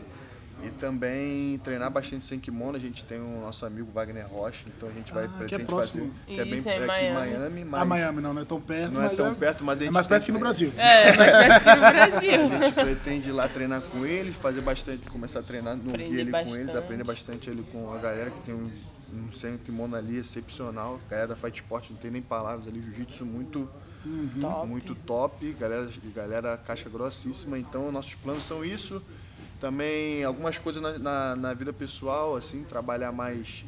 E 0.62 0.70
também 0.72 1.58
treinar 1.58 1.90
bastante 1.90 2.24
sem 2.24 2.38
kimono, 2.38 2.76
a 2.76 2.80
gente 2.80 3.04
tem 3.04 3.18
o 3.18 3.40
nosso 3.40 3.64
amigo 3.64 3.90
Wagner 3.92 4.26
Rocha, 4.28 4.64
então 4.66 4.88
a 4.88 4.92
gente 4.92 5.12
vai 5.12 5.24
Ah, 5.24 5.28
que 5.28 5.54
é 5.54 5.58
pretende 5.58 5.70
fazer, 5.70 6.10
que 6.26 6.40
é 6.40 6.44
bem 6.44 6.54
é 6.54 6.56
em 6.56 6.68
é 6.68 6.74
aqui 6.76 6.82
em 6.84 6.86
Miami. 6.86 7.14
Miami, 7.38 7.64
mas 7.64 7.80
A 7.80 7.84
Miami 7.84 8.20
não, 8.20 8.34
não 8.34 8.42
é 8.42 8.44
tão 8.44 8.60
perto. 8.60 8.92
não 8.92 9.00
é 9.02 9.06
mas 9.06 9.16
tão 9.16 9.34
perto, 9.34 9.64
mas 9.64 9.78
a 9.78 9.82
É 9.82 9.84
gente 9.86 9.94
mais 9.94 10.06
tem 10.06 10.14
perto 10.16 10.26
que 10.26 10.32
no 10.32 10.38
Brasil. 10.38 10.72
É, 10.76 11.06
mas 11.06 11.16
perto 11.16 11.68
aqui 11.68 11.76
no 11.76 11.80
Brasil. 11.80 12.32
a 12.44 12.64
gente 12.64 12.74
pretende 12.74 13.28
ir 13.28 13.32
lá 13.32 13.48
treinar 13.48 13.80
com 13.80 14.04
eles, 14.04 14.34
fazer 14.36 14.60
bastante, 14.60 15.08
começar 15.10 15.40
a 15.40 15.42
treinar 15.42 15.76
no 15.76 15.90
Aprender 15.90 16.08
guia 16.10 16.20
ali 16.22 16.30
com 16.30 16.38
bastante. 16.38 16.58
eles, 16.60 16.76
aprender 16.76 17.04
bastante 17.04 17.50
ali 17.50 17.62
com 17.72 17.92
a 17.92 17.98
galera 17.98 18.30
que 18.30 18.40
tem 18.42 18.54
um, 18.54 18.70
um 19.14 19.32
sem 19.32 19.56
kimono 19.58 19.96
ali 19.96 20.18
excepcional. 20.18 21.00
A 21.06 21.10
galera 21.10 21.28
da 21.28 21.36
Fight 21.36 21.56
Sport 21.56 21.90
não 21.90 21.96
tem 21.96 22.10
nem 22.10 22.22
palavras 22.22 22.68
ali, 22.68 22.80
jiu-jitsu 22.82 23.24
muito, 23.24 23.68
Top. 24.40 24.66
muito 24.66 24.94
top, 24.94 25.52
galera, 25.60 25.86
galera 26.14 26.56
caixa 26.56 26.88
grossíssima. 26.88 27.58
Então 27.58 27.90
nossos 27.92 28.14
planos 28.14 28.44
são 28.44 28.64
isso. 28.64 29.02
Também 29.60 30.24
algumas 30.24 30.56
coisas 30.58 30.82
na, 30.82 30.98
na, 30.98 31.36
na 31.36 31.54
vida 31.54 31.72
pessoal, 31.72 32.34
assim, 32.34 32.64
trabalhar 32.64 33.12
mais 33.12 33.64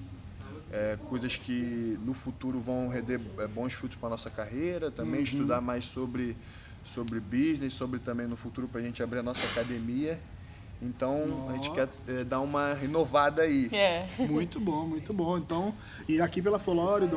é, 0.72 0.96
coisas 1.08 1.36
que 1.36 1.98
no 2.02 2.14
futuro 2.14 2.58
vão 2.58 2.88
render 2.88 3.20
é, 3.38 3.46
bons 3.46 3.74
frutos 3.74 3.98
para 3.98 4.08
nossa 4.08 4.30
carreira, 4.30 4.90
também 4.90 5.16
Uhum. 5.18 5.24
estudar 5.24 5.60
mais 5.60 5.84
sobre, 5.84 6.34
sobre 6.82 7.20
business, 7.20 7.74
sobre 7.74 8.00
também 8.00 8.26
no 8.26 8.36
futuro 8.36 8.66
para 8.66 8.80
a 8.80 8.84
gente 8.84 9.02
abrir 9.02 9.18
a 9.18 9.22
nossa 9.22 9.46
academia. 9.48 10.18
Então 10.80 11.46
a 11.50 11.52
gente 11.52 11.70
quer 11.72 11.88
é, 12.08 12.24
dar 12.24 12.40
uma 12.40 12.72
renovada 12.74 13.42
aí. 13.42 13.68
É. 13.72 14.08
Muito 14.18 14.58
bom, 14.58 14.86
muito 14.86 15.12
bom. 15.12 15.36
Então, 15.38 15.74
e 16.08 16.20
aqui 16.20 16.40
pela 16.42 16.58
Flórida, 16.58 17.16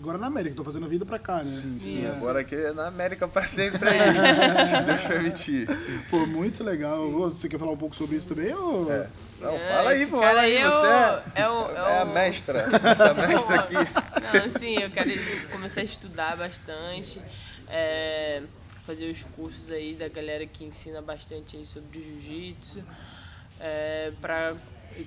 agora 0.00 0.18
na 0.18 0.26
América, 0.26 0.54
tô 0.54 0.64
fazendo 0.64 0.86
a 0.86 0.88
vida 0.88 1.04
pra 1.04 1.18
cá, 1.18 1.38
né? 1.38 1.44
Sim, 1.44 1.78
sim, 1.80 2.06
Isso. 2.06 2.16
agora 2.16 2.40
aqui 2.40 2.54
é 2.54 2.72
na 2.72 2.86
América 2.86 3.26
para 3.26 3.46
sempre 3.46 3.88
aí, 3.88 4.66
se 4.66 4.82
Deus 4.82 5.00
permitir. 5.02 5.66
Pô, 6.10 6.24
muito 6.26 6.62
legal. 6.62 7.00
Ô, 7.08 7.28
Você 7.30 7.48
quer 7.48 7.58
falar 7.58 7.72
um 7.72 7.76
pouco 7.76 7.94
sobre 7.96 8.16
isso 8.16 8.28
também? 8.28 8.52
Ou... 8.54 8.90
É. 8.92 9.06
Não, 9.40 9.54
É, 9.54 9.68
fala 9.72 9.90
aí, 9.90 10.06
pô, 10.06 10.20
fala 10.20 10.40
aí, 10.40 10.56
aí 10.56 10.62
é 10.62 10.66
você 10.66 10.86
o- 10.86 10.90
é, 10.90 11.22
é 11.36 11.48
o- 11.50 11.70
é 11.70 11.74
é 11.76 11.98
a 12.00 12.04
mestra, 12.04 12.58
essa 12.84 13.14
mestra 13.14 13.54
aqui. 13.60 13.74
Não, 13.74 14.50
sim, 14.50 14.78
eu 14.80 14.90
quero 14.90 15.10
começar 15.52 15.80
a 15.80 15.84
estudar 15.84 16.36
bastante, 16.36 17.20
é, 17.68 18.42
fazer 18.86 19.08
os 19.10 19.22
cursos 19.22 19.70
aí 19.70 19.94
da 19.94 20.08
galera 20.08 20.44
que 20.46 20.64
ensina 20.64 21.00
bastante 21.00 21.56
aí 21.56 21.64
sobre 21.66 22.02
jiu-jitsu, 22.02 22.82
é, 23.60 24.10
para 24.20 24.54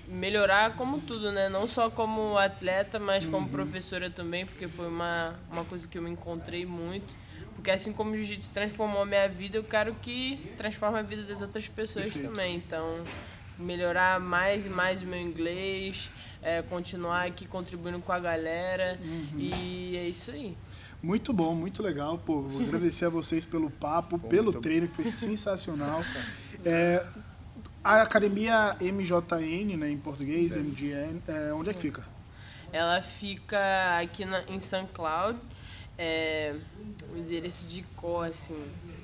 melhorar 0.08 0.76
como 0.76 1.00
tudo, 1.00 1.32
né? 1.32 1.50
Não 1.50 1.68
só 1.68 1.90
como 1.90 2.38
atleta, 2.38 3.00
mas 3.00 3.26
como 3.26 3.50
professora 3.50 4.10
também, 4.10 4.46
porque 4.46 4.68
foi 4.68 4.88
uma, 4.88 5.36
uma 5.52 5.66
coisa 5.66 5.88
que 5.88 5.98
eu 5.98 6.02
me 6.02 6.10
encontrei 6.10 6.66
muito. 6.66 7.14
Porque 7.56 7.70
assim 7.70 7.94
como 7.94 8.12
o 8.12 8.16
jiu-jitsu 8.16 8.50
transformou 8.52 9.04
a 9.04 9.06
minha 9.06 9.28
vida, 9.28 9.58
eu 9.58 9.64
quero 9.64 9.94
que 9.96 10.52
transforme 10.58 11.00
a 11.00 11.02
vida 11.02 11.24
das 11.24 11.42
outras 11.42 11.68
pessoas 11.68 12.06
Perfeito. 12.06 12.30
também. 12.30 12.56
Então, 12.56 13.04
melhorar 13.58 14.20
mais 14.20 14.66
e 14.66 14.70
mais 14.70 15.02
o 15.02 15.06
meu 15.06 15.20
inglês, 15.20 16.10
é, 16.42 16.62
continuar 16.64 17.28
aqui 17.28 17.46
contribuindo 17.46 18.00
com 18.00 18.12
a 18.12 18.20
galera. 18.20 19.00
E 19.38 19.96
é 19.96 20.08
isso 20.08 20.32
aí. 20.32 20.58
Muito 21.02 21.34
bom, 21.34 21.56
muito 21.56 21.82
legal. 21.82 22.18
Pô, 22.18 22.42
vou 22.42 22.68
agradecer 22.68 23.06
a 23.06 23.10
vocês 23.10 23.44
pelo 23.44 23.72
papo, 23.72 24.20
pelo 24.20 24.52
muito 24.52 24.62
treino, 24.62 24.88
que 24.88 24.96
foi 24.96 25.06
sensacional. 25.06 26.04
É, 26.64 27.04
a 27.84 28.02
academia 28.02 28.76
MJN, 28.80 29.78
né, 29.78 29.90
em 29.90 29.98
português, 29.98 30.56
MGN, 30.56 31.22
é, 31.28 31.54
onde 31.54 31.70
é 31.70 31.74
que 31.74 31.82
fica? 31.82 32.04
Ela 32.72 33.02
fica 33.02 34.00
aqui 34.00 34.24
na, 34.24 34.44
em 34.44 34.60
St. 34.60 34.88
Cloud. 34.94 35.38
é, 35.98 36.56
o 37.14 37.18
endereço 37.18 37.66
de 37.68 37.84
cor, 37.96 38.28
assim. 38.28 38.64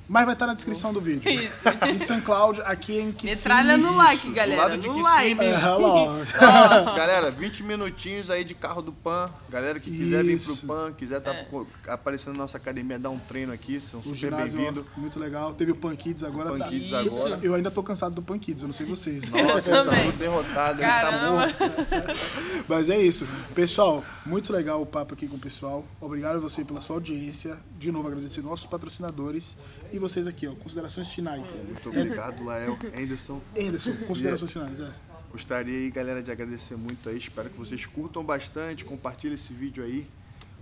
Mas 0.10 0.26
vai 0.26 0.34
estar 0.34 0.48
na 0.48 0.54
descrição 0.54 0.94
do 0.94 1.02
vídeo. 1.02 1.30
Isso. 1.30 1.52
Em 1.94 2.00
São 2.00 2.22
Cláudio, 2.22 2.64
aqui 2.66 2.98
em 2.98 3.12
Kissimmee. 3.12 3.36
Metralha 3.36 3.78
no 3.78 3.96
like, 3.96 4.28
do 4.28 4.34
galera. 4.34 4.62
lado 4.64 4.78
de 4.78 4.88
no 4.88 4.94
Kissimmee. 5.04 5.36
like. 5.36 5.44
É. 5.44 6.38
Galera, 6.98 7.30
20 7.32 7.64
minutinhos 7.64 8.30
aí 8.30 8.44
de 8.44 8.54
carro 8.54 8.82
do 8.82 8.92
PAN. 8.92 9.30
Galera 9.50 9.80
que 9.80 9.92
quiser 9.92 10.24
vir 10.24 10.36
Isso. 10.36 10.66
pro 10.66 10.68
PAN, 10.68 10.94
quiser 10.94 11.18
estar 11.18 11.34
É. 11.34 11.46
aparecendo 11.90 12.34
na 12.34 12.40
nossa 12.44 12.58
academia, 12.58 12.98
dar 12.98 13.10
um 13.10 13.20
treino 13.20 13.52
aqui, 13.52 13.82
são 13.82 14.00
O 14.00 14.04
super 14.04 14.34
bem-vindos. 14.36 14.86
muito 14.96 15.20
legal. 15.20 15.54
Teve 15.54 15.72
o 15.72 15.76
Pan 15.76 15.96
Kids 15.96 16.24
agora. 16.24 16.52
Pan 16.52 16.60
tá. 16.60 16.68
Kids 16.70 16.90
Isso. 16.92 17.18
agora. 17.18 17.40
Eu 17.44 17.54
ainda 17.54 17.70
tô 17.72 17.84
cansado 17.84 18.16
do 18.16 18.22
Pan 18.22 18.40
Kids, 18.40 18.62
eu 18.62 18.68
não 18.68 18.74
sei 18.74 18.86
vocês. 18.86 19.30
Nossa, 19.30 19.70
Eu 19.70 19.76
ele 19.76 19.84
tá 19.86 19.90
também. 19.90 20.04
muito 20.06 20.18
derrotado, 20.18 20.82
ele 20.82 20.90
tá 20.90 21.02
Caramba. 21.02 21.32
morto. 21.32 21.56
Mas 22.68 22.90
é 22.90 22.98
isso. 23.02 23.28
Pessoal, 23.54 24.04
muito 24.26 24.52
legal 24.54 24.82
o 24.82 24.86
papo 24.86 25.14
aqui 25.14 25.28
com 25.28 25.36
o 25.36 25.40
pessoal. 25.40 25.86
Obrigado 26.00 26.38
a 26.38 26.40
você 26.40 26.64
pela 26.64 26.82
sua 26.82 26.96
audiência. 26.98 27.58
De 27.78 27.92
novo, 27.92 28.08
agradecer 28.08 28.42
nossos 28.42 28.66
patrocinadores. 28.66 29.58
E 29.92 29.97
vocês 30.00 30.28
aqui, 30.28 30.48
ó, 30.48 30.54
considerações 30.56 31.10
finais. 31.10 31.64
Muito 31.64 31.90
obrigado, 31.90 32.44
Lael, 32.44 32.78
Anderson. 32.96 33.42
Anderson, 33.58 33.94
considerações 34.08 34.52
finais, 34.52 34.80
é. 34.80 34.92
Gostaria 35.32 35.78
aí, 35.78 35.92
galera, 35.92 36.24
de 36.24 36.32
agradecer 36.32 36.76
muito 36.78 37.10
aí. 37.10 37.18
Espero 37.18 37.50
que 37.50 37.58
vocês 37.58 37.86
curtam 37.86 38.24
bastante, 38.24 38.86
compartilhem 38.86 39.36
esse 39.36 39.54
vídeo 39.54 39.84
aí. 39.84 40.08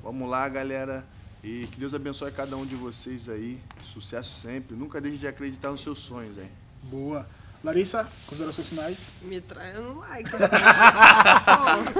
Vamos 0.03 0.29
lá, 0.29 0.47
galera. 0.49 1.05
E 1.43 1.67
que 1.71 1.79
Deus 1.79 1.93
abençoe 1.93 2.31
cada 2.31 2.57
um 2.57 2.65
de 2.65 2.75
vocês 2.75 3.29
aí. 3.29 3.59
Sucesso 3.83 4.33
sempre. 4.33 4.75
Nunca 4.75 4.99
deixe 4.99 5.17
de 5.17 5.27
acreditar 5.27 5.69
nos 5.69 5.81
seus 5.81 5.99
sonhos, 5.99 6.39
hein? 6.39 6.49
Boa. 6.83 7.27
Larissa, 7.65 8.07
considerações 8.27 8.69
finais? 8.69 8.97
Metralha 9.23 9.79
no 9.79 9.99
like. 9.99 10.29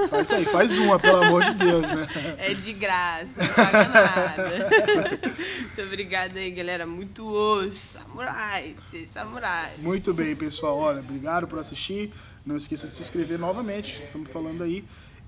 Faz 0.08 0.22
isso 0.22 0.34
aí, 0.36 0.44
faz 0.44 0.78
uma, 0.78 0.96
pelo 0.98 1.24
amor 1.24 1.44
de 1.44 1.54
Deus, 1.54 1.82
né? 1.82 2.06
É 2.38 2.54
de 2.54 2.72
graça, 2.72 3.32
não 3.36 3.54
paga 3.54 3.88
nada. 3.88 5.20
Muito 5.60 5.82
obrigada 5.82 6.38
aí, 6.38 6.50
galera. 6.52 6.86
Muito 6.86 7.26
osso. 7.26 7.98
Samurai. 7.98 8.76
Vocês 8.90 9.10
samurais. 9.10 9.78
Muito 9.78 10.14
bem, 10.14 10.36
pessoal. 10.36 10.78
Olha, 10.78 11.00
obrigado 11.00 11.48
por 11.48 11.58
assistir. 11.58 12.12
Não 12.44 12.56
esqueça 12.56 12.86
de 12.86 12.94
se 12.94 13.02
inscrever 13.02 13.38
novamente. 13.38 14.00
Estamos 14.04 14.30
falando 14.30 14.62
aí. 14.62 14.84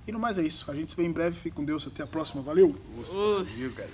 E 0.06 0.12
no 0.12 0.18
mais 0.18 0.38
é 0.38 0.42
isso. 0.42 0.70
A 0.70 0.74
gente 0.74 0.90
se 0.90 0.96
vê 0.96 1.04
em 1.04 1.12
breve. 1.12 1.36
Fique 1.36 1.56
com 1.56 1.64
Deus. 1.64 1.86
Até 1.86 2.02
a 2.02 2.06
próxima. 2.06 2.42
Valeu! 2.42 2.74
Osso. 2.98 3.44
Viu, 3.44 3.72
galera? 3.74 3.92